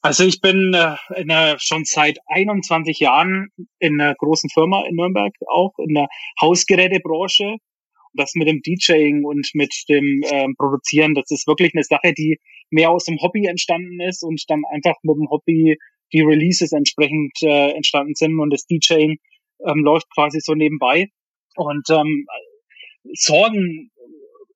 Also 0.03 0.25
ich 0.25 0.41
bin 0.41 0.73
äh, 0.75 0.97
in 1.17 1.31
einer, 1.31 1.59
schon 1.59 1.85
seit 1.85 2.19
21 2.27 3.01
Jahren 3.01 3.49
in 3.79 4.01
einer 4.01 4.15
großen 4.15 4.51
Firma 4.51 4.85
in 4.89 4.97
Nürnberg 4.97 5.33
auch, 5.49 5.73
in 5.79 5.95
der 5.95 6.09
Hausgerätebranche. 6.41 7.57
das 8.15 8.35
mit 8.35 8.49
dem 8.49 8.63
DJing 8.63 9.25
und 9.25 9.51
mit 9.55 9.75
dem 9.89 10.23
ähm, 10.31 10.55
Produzieren, 10.57 11.15
das 11.15 11.31
ist 11.31 11.47
wirklich 11.47 11.73
eine 11.75 11.85
Sache, 11.85 12.15
die 12.17 12.39
mehr 12.71 12.91
aus 12.91 13.05
dem 13.05 13.19
Hobby 13.21 13.47
entstanden 13.47 14.01
ist 14.01 14.23
und 14.23 14.43
dann 14.49 14.63
einfach 14.71 14.95
mit 15.03 15.17
dem 15.17 15.29
Hobby 15.31 15.77
die 16.13 16.23
Releases 16.23 16.73
entsprechend 16.73 17.33
äh, 17.43 17.73
entstanden 17.73 18.15
sind 18.15 18.39
und 18.39 18.53
das 18.53 18.67
DJing 18.67 19.19
ähm, 19.67 19.85
läuft 19.85 20.07
quasi 20.15 20.41
so 20.41 20.55
nebenbei. 20.55 21.09
Und 21.57 21.89
ähm, 21.91 22.27
Sorgen 23.15 23.91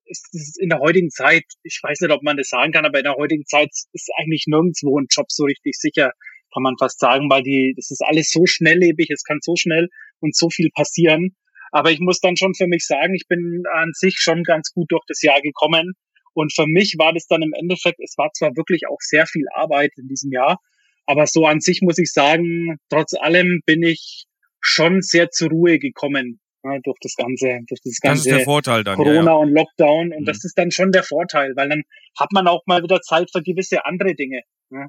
ist, 0.05 0.27
ist 0.33 0.61
in 0.61 0.69
der 0.69 0.79
heutigen 0.79 1.09
Zeit, 1.09 1.43
ich 1.63 1.79
weiß 1.81 2.01
nicht, 2.01 2.11
ob 2.11 2.23
man 2.23 2.37
das 2.37 2.49
sagen 2.49 2.71
kann, 2.71 2.85
aber 2.85 2.99
in 2.99 3.05
der 3.05 3.15
heutigen 3.15 3.45
Zeit 3.45 3.69
ist 3.93 4.09
eigentlich 4.17 4.45
nirgendwo 4.47 4.99
ein 4.99 5.07
Job 5.09 5.27
so 5.29 5.45
richtig 5.45 5.75
sicher, 5.75 6.11
kann 6.53 6.63
man 6.63 6.75
fast 6.77 6.99
sagen, 6.99 7.29
weil 7.29 7.43
die, 7.43 7.73
das 7.75 7.91
ist 7.91 8.01
alles 8.03 8.29
so 8.31 8.45
schnelllebig, 8.45 9.09
es 9.09 9.23
kann 9.23 9.39
so 9.41 9.55
schnell 9.55 9.89
und 10.19 10.35
so 10.35 10.49
viel 10.49 10.69
passieren. 10.73 11.35
Aber 11.71 11.91
ich 11.91 12.01
muss 12.01 12.19
dann 12.19 12.35
schon 12.35 12.53
für 12.53 12.67
mich 12.67 12.85
sagen, 12.85 13.15
ich 13.15 13.27
bin 13.29 13.63
an 13.73 13.91
sich 13.93 14.17
schon 14.19 14.43
ganz 14.43 14.73
gut 14.73 14.91
durch 14.91 15.05
das 15.07 15.21
Jahr 15.21 15.41
gekommen. 15.41 15.93
Und 16.33 16.53
für 16.53 16.67
mich 16.67 16.95
war 16.97 17.13
das 17.13 17.27
dann 17.27 17.41
im 17.41 17.53
Endeffekt, 17.53 17.99
es 18.01 18.17
war 18.17 18.31
zwar 18.33 18.55
wirklich 18.55 18.87
auch 18.89 18.99
sehr 18.99 19.25
viel 19.25 19.45
Arbeit 19.53 19.91
in 19.97 20.07
diesem 20.07 20.31
Jahr, 20.31 20.59
aber 21.05 21.27
so 21.27 21.45
an 21.45 21.59
sich 21.59 21.81
muss 21.81 21.97
ich 21.97 22.11
sagen, 22.11 22.77
trotz 22.89 23.13
allem 23.13 23.61
bin 23.65 23.83
ich 23.83 24.25
schon 24.61 25.01
sehr 25.01 25.29
zur 25.31 25.49
Ruhe 25.49 25.79
gekommen 25.79 26.39
ja, 26.63 26.79
durch 26.83 26.97
das 27.01 27.15
ganze, 27.15 27.59
durch 27.67 27.81
das 27.83 27.99
ganze 28.01 28.29
das 28.29 28.43
Vorteil 28.43 28.83
dann, 28.83 28.95
Corona 28.95 29.19
ja, 29.19 29.23
ja. 29.23 29.33
und 29.33 29.49
Lockdown. 29.53 30.13
Und 30.13 30.21
mhm. 30.21 30.25
das 30.25 30.43
ist 30.43 30.57
dann 30.57 30.71
schon 30.71 30.91
der 30.91 31.03
Vorteil, 31.03 31.53
weil 31.55 31.69
dann 31.69 31.83
hat 32.19 32.31
man 32.31 32.47
auch 32.47 32.61
mal 32.65 32.83
wieder 32.83 33.01
Zeit 33.01 33.29
für 33.31 33.41
gewisse 33.41 33.85
andere 33.85 34.15
Dinge. 34.15 34.41
Ja. 34.69 34.87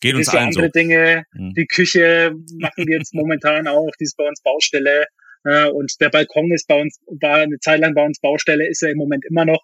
Geht 0.00 0.12
gewisse 0.12 0.30
uns 0.30 0.36
allen 0.36 0.48
andere 0.48 0.66
so. 0.66 0.70
Dinge. 0.70 1.24
Mhm. 1.32 1.54
Die 1.54 1.66
Küche 1.66 2.34
machen 2.58 2.86
wir 2.86 2.98
jetzt 2.98 3.14
momentan 3.14 3.66
auch, 3.68 3.90
die 3.98 4.04
ist 4.04 4.16
bei 4.16 4.26
uns 4.26 4.42
Baustelle. 4.42 5.06
Ja, 5.46 5.66
und 5.66 5.92
der 6.00 6.08
Balkon 6.08 6.52
ist 6.52 6.66
bei 6.68 6.80
uns, 6.80 7.00
war 7.20 7.40
eine 7.40 7.58
Zeit 7.58 7.80
lang 7.80 7.94
bei 7.94 8.02
uns 8.02 8.18
Baustelle, 8.18 8.66
ist 8.66 8.82
er 8.82 8.90
im 8.90 8.96
Moment 8.96 9.24
immer 9.28 9.44
noch 9.44 9.62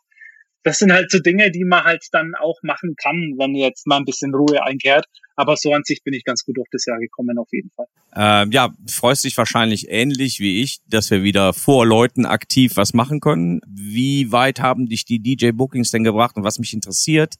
das 0.63 0.79
sind 0.79 0.93
halt 0.93 1.11
so 1.11 1.19
Dinge, 1.19 1.51
die 1.51 1.65
man 1.65 1.85
halt 1.85 2.05
dann 2.13 2.35
auch 2.35 2.57
machen 2.63 2.95
kann, 2.97 3.35
wenn 3.39 3.55
jetzt 3.55 3.87
mal 3.87 3.97
ein 3.97 4.05
bisschen 4.05 4.35
Ruhe 4.35 4.63
einkehrt. 4.63 5.07
Aber 5.37 5.57
so 5.57 5.73
an 5.73 5.83
sich 5.85 6.03
bin 6.05 6.13
ich 6.13 6.25
ganz 6.25 6.45
gut 6.45 6.59
durch 6.59 6.69
das 6.71 6.85
Jahr 6.85 6.99
gekommen, 6.99 7.39
auf 7.39 7.49
jeden 7.51 7.71
Fall. 7.75 7.87
Ähm, 8.15 8.53
ja, 8.53 8.75
freust 8.87 9.25
dich 9.25 9.37
wahrscheinlich 9.39 9.89
ähnlich 9.89 10.39
wie 10.41 10.61
ich, 10.63 10.81
dass 10.87 11.11
wir 11.11 11.23
wieder 11.23 11.55
vor 11.55 11.87
Leuten 11.87 12.27
aktiv 12.27 12.73
was 12.77 12.93
machen 12.93 13.21
können. 13.21 13.61
Wie 13.67 14.33
weit 14.33 14.61
haben 14.61 14.87
dich 14.87 15.07
die 15.07 15.23
DJ-Bookings 15.23 15.91
denn 15.91 16.05
gebracht? 16.05 16.37
Und 16.37 16.45
was 16.45 16.59
mich 16.59 16.75
interessiert, 16.75 17.37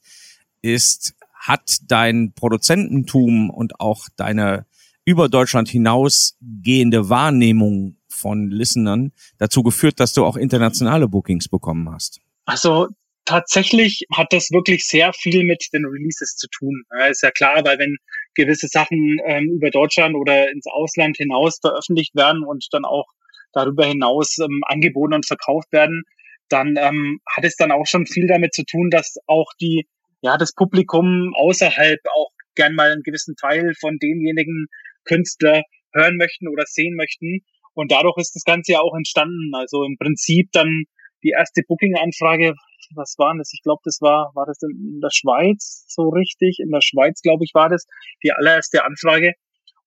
ist, 0.61 1.13
hat 1.33 1.77
dein 1.87 2.33
Produzententum 2.33 3.49
und 3.49 3.79
auch 3.79 4.07
deine 4.15 4.65
über 5.05 5.29
Deutschland 5.29 5.69
hinausgehende 5.69 7.09
Wahrnehmung 7.09 7.97
von 8.07 8.49
Listenern 8.49 9.11
dazu 9.37 9.63
geführt, 9.63 9.99
dass 9.99 10.13
du 10.13 10.25
auch 10.25 10.37
internationale 10.37 11.07
Bookings 11.07 11.47
bekommen 11.47 11.89
hast? 11.91 12.19
Also 12.45 12.87
tatsächlich 13.31 14.05
hat 14.13 14.33
das 14.33 14.51
wirklich 14.51 14.85
sehr 14.85 15.13
viel 15.13 15.45
mit 15.45 15.69
den 15.73 15.85
Releases 15.85 16.35
zu 16.35 16.47
tun. 16.49 16.83
Ist 17.09 17.23
ja 17.23 17.31
klar, 17.31 17.63
weil 17.63 17.79
wenn 17.79 17.97
gewisse 18.35 18.67
Sachen 18.67 19.19
ähm, 19.25 19.49
über 19.55 19.69
Deutschland 19.69 20.15
oder 20.15 20.51
ins 20.51 20.67
Ausland 20.67 21.15
hinaus 21.17 21.59
veröffentlicht 21.61 22.13
werden 22.15 22.43
und 22.43 22.67
dann 22.71 22.83
auch 22.83 23.07
darüber 23.53 23.85
hinaus 23.85 24.37
ähm, 24.39 24.61
angeboten 24.67 25.13
und 25.13 25.25
verkauft 25.25 25.71
werden, 25.71 26.03
dann 26.49 26.75
ähm, 26.77 27.19
hat 27.25 27.45
es 27.45 27.55
dann 27.55 27.71
auch 27.71 27.85
schon 27.85 28.05
viel 28.05 28.27
damit 28.27 28.53
zu 28.53 28.65
tun, 28.65 28.89
dass 28.89 29.15
auch 29.27 29.51
die, 29.61 29.87
ja, 30.21 30.37
das 30.37 30.53
Publikum 30.53 31.33
außerhalb 31.35 31.99
auch 32.13 32.31
gern 32.55 32.75
mal 32.75 32.91
einen 32.91 33.03
gewissen 33.03 33.35
Teil 33.37 33.73
von 33.79 33.97
demjenigen 33.97 34.67
Künstler 35.05 35.63
hören 35.93 36.17
möchten 36.17 36.49
oder 36.49 36.65
sehen 36.67 36.95
möchten. 36.95 37.39
Und 37.73 37.93
dadurch 37.93 38.17
ist 38.17 38.35
das 38.35 38.43
Ganze 38.43 38.73
ja 38.73 38.79
auch 38.81 38.95
entstanden. 38.95 39.51
Also 39.53 39.83
im 39.85 39.95
Prinzip 39.97 40.49
dann 40.51 40.83
die 41.23 41.29
erste 41.29 41.61
Booking-Anfrage, 41.65 42.55
was 42.95 43.15
war 43.17 43.35
das? 43.37 43.53
Ich 43.53 43.61
glaube, 43.63 43.81
das 43.83 43.99
war, 44.01 44.31
war 44.35 44.45
das 44.45 44.57
in 44.61 44.99
der 45.01 45.11
Schweiz 45.11 45.85
so 45.87 46.09
richtig? 46.09 46.59
In 46.59 46.71
der 46.71 46.81
Schweiz, 46.81 47.21
glaube 47.21 47.43
ich, 47.43 47.51
war 47.53 47.69
das 47.69 47.85
die 48.23 48.31
allererste 48.31 48.83
Anfrage. 48.83 49.33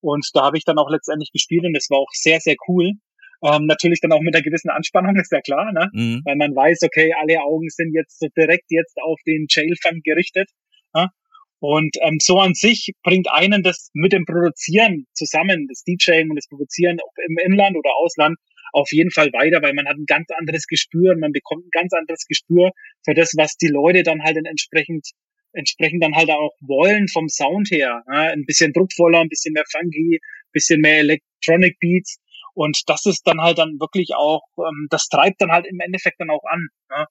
Und 0.01 0.29
da 0.35 0.43
habe 0.43 0.59
ich 0.59 0.65
dann 0.65 0.79
auch 0.79 0.91
letztendlich 0.91 1.33
gespielt 1.33 1.65
und 1.65 1.75
das 1.75 1.89
war 1.91 1.99
auch 1.99 2.13
sehr, 2.13 2.41
sehr 2.41 2.57
cool. 2.69 2.93
Ähm, 3.43 3.67
natürlich 3.67 4.01
dann 4.01 4.13
auch 4.13 4.21
mit 4.21 4.35
einer 4.35 4.43
gewissen 4.43 4.71
Anspannung, 4.71 5.17
ist 5.21 5.33
ja 5.33 5.41
klar, 5.41 5.73
ne? 5.73 5.91
Mhm. 5.93 6.23
weil 6.25 6.37
man 6.37 6.55
weiß, 6.55 6.83
okay, 6.83 7.13
alle 7.21 7.41
Augen 7.41 7.69
sind 7.69 7.95
jetzt 7.95 8.19
so 8.19 8.29
direkt 8.37 8.71
jetzt 8.71 8.97
auf 9.03 9.19
den 9.27 9.47
Jailfund 9.49 10.05
gerichtet. 10.05 10.51
Ne? 10.95 11.09
Und 11.61 11.97
ähm, 12.03 12.19
so 12.21 12.39
an 12.39 12.55
sich 12.55 12.93
bringt 13.03 13.29
einen 13.31 13.63
das 13.63 13.91
mit 13.95 14.13
dem 14.13 14.25
Produzieren 14.27 15.07
zusammen, 15.15 15.67
das 15.69 15.83
DJing 15.85 16.31
und 16.31 16.37
das 16.37 16.49
Produzieren 16.49 16.99
im 17.27 17.39
Inland 17.39 17.77
oder 17.77 17.91
Ausland, 17.97 18.37
auf 18.73 18.91
jeden 18.91 19.11
Fall 19.11 19.33
weiter, 19.33 19.63
weil 19.63 19.73
man 19.73 19.87
hat 19.87 19.97
ein 19.97 20.07
ganz 20.07 20.29
anderes 20.37 20.67
Gespür 20.67 21.13
und 21.13 21.21
man 21.21 21.33
bekommt 21.33 21.65
ein 21.65 21.71
ganz 21.71 21.93
anderes 21.93 22.27
Gespür 22.27 22.73
für 23.05 23.15
das, 23.15 23.33
was 23.37 23.57
die 23.57 23.69
Leute 23.69 24.03
dann 24.03 24.23
halt 24.23 24.37
entsprechend 24.37 25.07
entsprechend 25.55 26.03
dann 26.03 26.15
halt 26.15 26.31
auch 26.31 26.53
wollen 26.61 27.07
vom 27.09 27.29
Sound 27.29 27.71
her. 27.71 28.03
Ja, 28.13 28.33
ein 28.33 28.45
bisschen 28.45 28.73
druckvoller, 28.73 29.21
ein 29.21 29.29
bisschen 29.29 29.53
mehr 29.53 29.65
funky, 29.71 30.19
ein 30.21 30.53
bisschen 30.53 30.81
mehr 30.81 30.99
Electronic 30.99 31.79
Beats. 31.79 32.19
Und 32.55 32.83
das 32.87 33.07
ist 33.07 33.23
dann 33.27 33.41
halt 33.41 33.59
dann 33.59 33.79
wirklich 33.81 34.11
auch, 34.17 34.43
ähm, 34.59 34.87
das 34.91 35.09
treibt 35.09 35.41
dann 35.41 35.51
halt 35.51 35.67
im 35.67 35.81
Endeffekt 35.81 36.21
dann 36.21 36.31
auch 36.31 36.45
an. 36.45 36.69
Ja. 36.91 37.07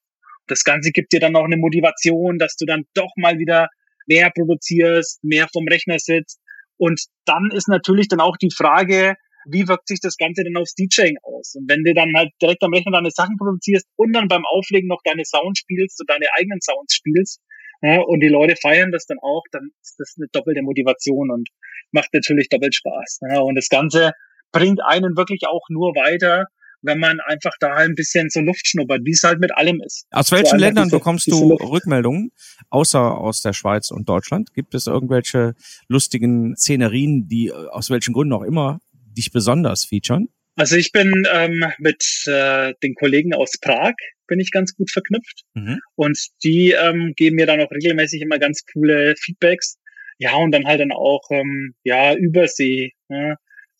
Das 0.47 0.63
Ganze 0.63 0.91
gibt 0.91 1.13
dir 1.13 1.19
dann 1.19 1.35
auch 1.35 1.45
eine 1.45 1.57
Motivation, 1.57 2.37
dass 2.37 2.55
du 2.55 2.65
dann 2.65 2.83
doch 2.93 3.11
mal 3.15 3.39
wieder 3.39 3.69
mehr 4.07 4.31
produzierst, 4.31 5.23
mehr 5.23 5.47
vom 5.51 5.67
Rechner 5.67 5.99
sitzt. 5.99 6.39
Und 6.77 7.01
dann 7.25 7.49
ist 7.53 7.67
natürlich 7.67 8.07
dann 8.07 8.19
auch 8.19 8.37
die 8.37 8.51
Frage, 8.55 9.15
wie 9.45 9.67
wirkt 9.67 9.87
sich 9.87 9.99
das 9.99 10.17
Ganze 10.17 10.43
denn 10.43 10.57
aufs 10.57 10.75
DJing 10.75 11.17
aus? 11.21 11.55
Und 11.55 11.69
wenn 11.69 11.83
du 11.83 11.93
dann 11.93 12.13
halt 12.15 12.31
direkt 12.41 12.63
am 12.63 12.73
Rechner 12.73 12.93
deine 12.93 13.11
Sachen 13.11 13.37
produzierst 13.37 13.87
und 13.95 14.13
dann 14.13 14.27
beim 14.27 14.43
Auflegen 14.45 14.87
noch 14.87 15.01
deine 15.03 15.25
Sounds 15.25 15.59
spielst 15.59 15.99
und 15.99 16.09
deine 16.09 16.27
eigenen 16.37 16.61
Sounds 16.61 16.95
spielst, 16.95 17.41
ja, 17.81 17.99
und 17.99 18.21
die 18.21 18.29
Leute 18.29 18.55
feiern 18.55 18.91
das 18.91 19.05
dann 19.05 19.19
auch, 19.21 19.43
dann 19.51 19.69
ist 19.81 19.95
das 19.99 20.15
eine 20.17 20.27
doppelte 20.31 20.61
Motivation 20.61 21.29
und 21.31 21.49
macht 21.91 22.13
natürlich 22.13 22.47
doppelt 22.47 22.73
Spaß. 22.73 23.19
Ja, 23.29 23.41
und 23.41 23.55
das 23.55 23.67
Ganze 23.67 24.13
bringt 24.53 24.79
einen 24.81 25.17
wirklich 25.17 25.41
auch 25.47 25.67
nur 25.69 25.93
weiter, 25.93 26.45
wenn 26.83 26.99
man 26.99 27.19
einfach 27.21 27.53
da 27.59 27.73
ein 27.73 27.95
bisschen 27.95 28.29
so 28.29 28.41
Luft 28.41 28.67
schnuppert, 28.67 29.01
wie 29.03 29.11
es 29.11 29.23
halt 29.23 29.39
mit 29.39 29.55
allem 29.55 29.81
ist. 29.81 30.05
Aus 30.11 30.31
welchen 30.31 30.45
so 30.47 30.55
Ländern 30.57 30.89
bekommst 30.89 31.27
du 31.31 31.53
Rückmeldungen, 31.53 32.31
außer 32.69 33.17
aus 33.17 33.41
der 33.41 33.53
Schweiz 33.53 33.91
und 33.91 34.07
Deutschland? 34.07 34.53
Gibt 34.53 34.75
es 34.75 34.87
irgendwelche 34.87 35.55
lustigen 35.87 36.55
Szenerien, 36.55 37.27
die 37.27 37.51
aus 37.51 37.89
welchen 37.89 38.13
Gründen 38.13 38.33
auch 38.33 38.43
immer 38.43 38.79
dich 39.17 39.31
besonders 39.31 39.85
featuren? 39.85 40.29
Also 40.55 40.75
ich 40.75 40.91
bin 40.91 41.25
ähm, 41.33 41.65
mit 41.79 42.03
äh, 42.27 42.73
den 42.83 42.93
Kollegen 42.93 43.33
aus 43.33 43.57
Prag 43.59 43.95
bin 44.27 44.39
ich 44.39 44.51
ganz 44.51 44.75
gut 44.75 44.91
verknüpft 44.91 45.43
mhm. 45.53 45.79
und 45.95 46.17
die 46.43 46.71
ähm, 46.71 47.13
geben 47.15 47.35
mir 47.35 47.45
dann 47.45 47.61
auch 47.61 47.71
regelmäßig 47.71 48.21
immer 48.21 48.39
ganz 48.39 48.63
coole 48.71 49.15
Feedbacks. 49.17 49.77
Ja 50.19 50.35
und 50.35 50.51
dann 50.51 50.65
halt 50.65 50.79
dann 50.79 50.91
auch 50.91 51.23
ähm, 51.31 51.73
ja 51.83 52.13
Übersee, 52.13 52.93
ne? 53.09 53.35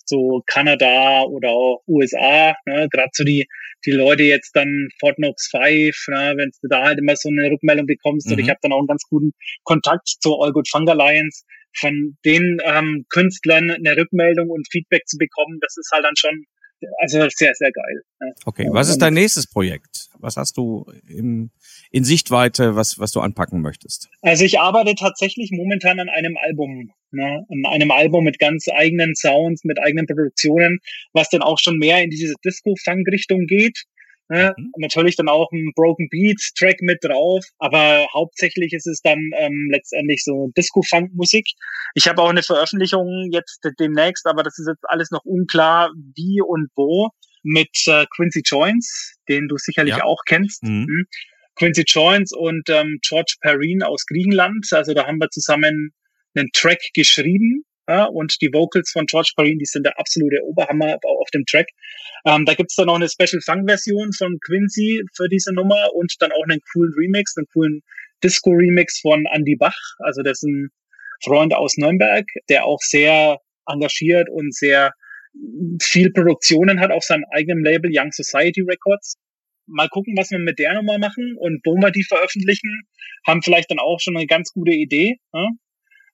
So 0.05 0.43
Kanada 0.47 1.23
oder 1.23 1.49
auch 1.49 1.83
USA. 1.87 2.55
Ne? 2.65 2.87
Gerade 2.91 3.09
so 3.13 3.23
die 3.23 3.47
die 3.85 3.91
Leute 3.91 4.23
jetzt 4.23 4.55
dann 4.55 4.89
Fort 4.99 5.17
Knox 5.17 5.49
5, 5.51 6.07
ne? 6.07 6.33
wenn 6.37 6.51
du 6.61 6.67
da 6.69 6.83
halt 6.83 6.99
immer 6.99 7.15
so 7.15 7.29
eine 7.29 7.51
Rückmeldung 7.51 7.85
bekommst. 7.85 8.27
Mhm. 8.27 8.33
Und 8.33 8.39
ich 8.39 8.49
habe 8.49 8.59
dann 8.61 8.71
auch 8.71 8.79
einen 8.79 8.87
ganz 8.87 9.03
guten 9.09 9.31
Kontakt 9.63 10.07
zur 10.07 10.43
All 10.43 10.53
Good 10.53 10.69
Funk 10.69 10.89
Alliance 10.89 11.43
von 11.77 12.17
den 12.23 12.59
ähm, 12.63 13.05
Künstlern 13.09 13.71
eine 13.71 13.97
Rückmeldung 13.97 14.49
und 14.49 14.67
Feedback 14.71 15.07
zu 15.07 15.17
bekommen, 15.17 15.57
das 15.61 15.75
ist 15.77 15.89
halt 15.91 16.05
dann 16.05 16.15
schon 16.15 16.45
also 16.99 17.27
sehr, 17.29 17.53
sehr 17.53 17.71
geil. 17.71 18.33
Okay, 18.45 18.67
was 18.71 18.89
ist 18.89 18.99
dein 18.99 19.13
nächstes 19.13 19.47
Projekt? 19.47 20.09
Was 20.19 20.37
hast 20.37 20.57
du 20.57 20.85
im, 21.07 21.51
in 21.91 22.03
Sichtweite, 22.03 22.75
was, 22.75 22.99
was 22.99 23.11
du 23.11 23.19
anpacken 23.19 23.61
möchtest? 23.61 24.09
Also 24.21 24.45
ich 24.45 24.59
arbeite 24.59 24.95
tatsächlich 24.95 25.51
momentan 25.51 25.99
an 25.99 26.09
einem 26.09 26.37
Album, 26.37 26.91
ne? 27.11 27.45
an 27.49 27.65
einem 27.65 27.91
Album 27.91 28.23
mit 28.23 28.39
ganz 28.39 28.67
eigenen 28.69 29.15
Sounds, 29.15 29.63
mit 29.63 29.79
eigenen 29.79 30.07
Produktionen, 30.07 30.79
was 31.11 31.29
dann 31.29 31.41
auch 31.41 31.59
schon 31.59 31.77
mehr 31.77 32.01
in 32.01 32.09
diese 32.09 32.33
Disco-Funk-Richtung 32.45 33.45
geht. 33.47 33.83
Ne? 34.29 34.53
Mhm. 34.57 34.71
Natürlich 34.77 35.15
dann 35.15 35.29
auch 35.29 35.51
ein 35.51 35.71
Broken 35.75 36.07
Beats 36.09 36.53
Track 36.53 36.77
mit 36.81 37.03
drauf, 37.03 37.43
aber 37.59 38.07
hauptsächlich 38.13 38.73
ist 38.73 38.87
es 38.87 39.01
dann 39.01 39.31
ähm, 39.37 39.69
letztendlich 39.71 40.23
so 40.23 40.51
Disco-Funk-Musik. 40.57 41.47
Ich 41.95 42.07
habe 42.07 42.21
auch 42.21 42.29
eine 42.29 42.43
Veröffentlichung 42.43 43.29
jetzt 43.31 43.59
demnächst, 43.79 44.25
aber 44.25 44.43
das 44.43 44.57
ist 44.59 44.67
jetzt 44.67 44.83
alles 44.87 45.11
noch 45.11 45.23
unklar, 45.25 45.91
wie 46.15 46.41
und 46.41 46.69
wo, 46.75 47.09
mit 47.43 47.75
äh, 47.87 48.05
Quincy 48.15 48.41
Joins, 48.45 49.15
den 49.27 49.47
du 49.47 49.57
sicherlich 49.57 49.97
ja. 49.97 50.03
auch 50.03 50.21
kennst. 50.25 50.63
Mhm. 50.63 50.85
Mhm. 50.87 51.05
Quincy 51.55 51.83
Joins 51.85 52.33
und 52.33 52.69
ähm, 52.69 52.99
George 53.07 53.35
Perrine 53.41 53.87
aus 53.87 54.05
Griechenland. 54.05 54.65
Also 54.71 54.93
da 54.93 55.05
haben 55.05 55.19
wir 55.19 55.29
zusammen 55.29 55.93
einen 56.35 56.49
Track 56.53 56.79
geschrieben 56.95 57.63
ja, 57.87 58.05
und 58.05 58.41
die 58.41 58.53
Vocals 58.53 58.91
von 58.91 59.05
George 59.05 59.33
Perrine, 59.35 59.57
die 59.57 59.65
sind 59.65 59.85
der 59.85 59.99
absolute 59.99 60.41
Oberhammer 60.43 60.97
auf 61.03 61.29
dem 61.31 61.45
Track. 61.45 61.67
Ähm, 62.25 62.45
da 62.45 62.53
gibt's 62.53 62.75
dann 62.75 62.87
noch 62.87 62.95
eine 62.95 63.09
Special 63.09 63.41
Funk-Version 63.41 64.13
von 64.13 64.39
Quincy 64.45 65.03
für 65.15 65.27
diese 65.27 65.53
Nummer 65.53 65.93
und 65.93 66.13
dann 66.19 66.31
auch 66.31 66.43
einen 66.43 66.61
coolen 66.71 66.93
Remix, 66.97 67.35
einen 67.37 67.47
coolen 67.51 67.81
Disco-Remix 68.23 69.01
von 69.01 69.25
Andy 69.33 69.55
Bach. 69.55 69.77
Also 69.99 70.21
das 70.23 70.41
ist 70.41 70.43
ein 70.43 70.69
Freund 71.23 71.53
aus 71.53 71.75
Nürnberg, 71.77 72.25
der 72.49 72.65
auch 72.65 72.79
sehr 72.79 73.39
engagiert 73.67 74.29
und 74.29 74.53
sehr 74.53 74.93
viel 75.81 76.11
Produktionen 76.11 76.79
hat 76.79 76.91
auf 76.91 77.03
seinem 77.03 77.25
eigenen 77.31 77.63
Label 77.63 77.91
Young 77.93 78.11
Society 78.11 78.61
Records. 78.61 79.17
Mal 79.65 79.89
gucken, 79.89 80.15
was 80.17 80.29
wir 80.31 80.39
mit 80.39 80.59
der 80.59 80.73
Nummer 80.75 80.97
machen 80.97 81.35
und 81.37 81.61
wo 81.65 81.75
wir 81.75 81.91
die 81.91 82.03
veröffentlichen. 82.03 82.83
Haben 83.25 83.41
vielleicht 83.41 83.71
dann 83.71 83.79
auch 83.79 83.99
schon 83.99 84.15
eine 84.15 84.27
ganz 84.27 84.51
gute 84.51 84.71
Idee. 84.71 85.17
Ja? 85.33 85.49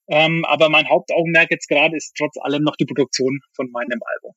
Ähm, 0.10 0.44
aber 0.46 0.70
mein 0.70 0.90
Hauptaugenmerk 0.90 1.52
jetzt 1.52 1.68
gerade 1.68 1.96
ist 1.96 2.14
trotz 2.18 2.36
allem 2.42 2.64
noch 2.64 2.76
die 2.76 2.86
Produktion 2.86 3.40
von 3.56 3.70
meinem 3.72 4.00
Album. 4.16 4.34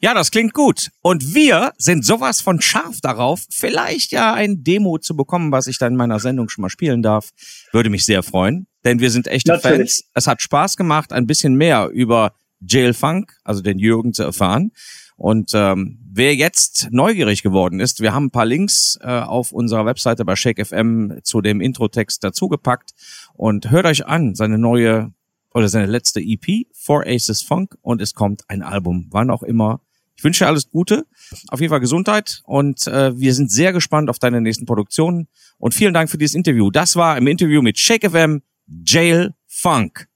Ja, 0.00 0.12
das 0.12 0.30
klingt 0.30 0.52
gut. 0.52 0.90
Und 1.00 1.34
wir 1.34 1.72
sind 1.78 2.04
sowas 2.04 2.40
von 2.40 2.60
scharf 2.60 3.00
darauf, 3.00 3.44
vielleicht 3.50 4.12
ja 4.12 4.34
ein 4.34 4.62
Demo 4.62 4.98
zu 4.98 5.16
bekommen, 5.16 5.52
was 5.52 5.66
ich 5.66 5.78
dann 5.78 5.94
in 5.94 5.96
meiner 5.96 6.20
Sendung 6.20 6.48
schon 6.48 6.62
mal 6.62 6.68
spielen 6.68 7.02
darf. 7.02 7.30
Würde 7.72 7.88
mich 7.88 8.04
sehr 8.04 8.22
freuen, 8.22 8.66
denn 8.84 9.00
wir 9.00 9.10
sind 9.10 9.26
echte 9.26 9.52
Natürlich. 9.52 9.78
Fans. 9.78 10.10
Es 10.14 10.26
hat 10.26 10.42
Spaß 10.42 10.76
gemacht, 10.76 11.12
ein 11.12 11.26
bisschen 11.26 11.54
mehr 11.54 11.88
über 11.88 12.34
Jail 12.60 12.92
Funk, 12.92 13.36
also 13.44 13.62
den 13.62 13.78
Jürgen, 13.78 14.12
zu 14.12 14.22
erfahren. 14.22 14.72
Und 15.16 15.52
ähm, 15.54 15.98
wer 16.12 16.34
jetzt 16.34 16.88
neugierig 16.90 17.42
geworden 17.42 17.80
ist, 17.80 18.00
wir 18.00 18.12
haben 18.12 18.26
ein 18.26 18.30
paar 18.30 18.44
Links 18.44 18.98
äh, 19.00 19.06
auf 19.06 19.52
unserer 19.52 19.86
Webseite 19.86 20.24
bei 20.24 20.36
Shake 20.36 20.64
FM 20.64 21.20
zu 21.22 21.40
dem 21.40 21.60
Introtext 21.60 22.22
dazugepackt 22.22 22.92
und 23.32 23.70
hört 23.70 23.86
euch 23.86 24.06
an 24.06 24.34
seine 24.34 24.58
neue 24.58 25.12
oder 25.54 25.68
seine 25.68 25.86
letzte 25.86 26.20
EP, 26.20 26.66
Four 26.72 27.06
Aces 27.06 27.40
Funk 27.40 27.76
und 27.80 28.02
es 28.02 28.12
kommt 28.12 28.42
ein 28.48 28.62
Album, 28.62 29.06
wann 29.10 29.30
auch 29.30 29.42
immer. 29.42 29.80
Ich 30.14 30.24
wünsche 30.24 30.44
dir 30.44 30.48
alles 30.48 30.68
Gute, 30.70 31.06
auf 31.48 31.60
jeden 31.60 31.70
Fall 31.70 31.80
Gesundheit 31.80 32.42
und 32.44 32.86
äh, 32.86 33.18
wir 33.18 33.32
sind 33.34 33.50
sehr 33.50 33.72
gespannt 33.72 34.10
auf 34.10 34.18
deine 34.18 34.42
nächsten 34.42 34.66
Produktionen 34.66 35.28
und 35.58 35.74
vielen 35.74 35.94
Dank 35.94 36.10
für 36.10 36.18
dieses 36.18 36.34
Interview. 36.34 36.70
Das 36.70 36.96
war 36.96 37.16
im 37.16 37.26
Interview 37.26 37.62
mit 37.62 37.78
Shake 37.78 38.10
FM 38.10 38.42
Jail 38.84 39.34
Funk. 39.46 40.08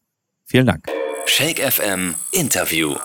Vielen 0.45 0.67
Dank. 0.67 0.89
Shake 1.27 1.61
FM 1.61 2.15
Interview. 2.33 2.97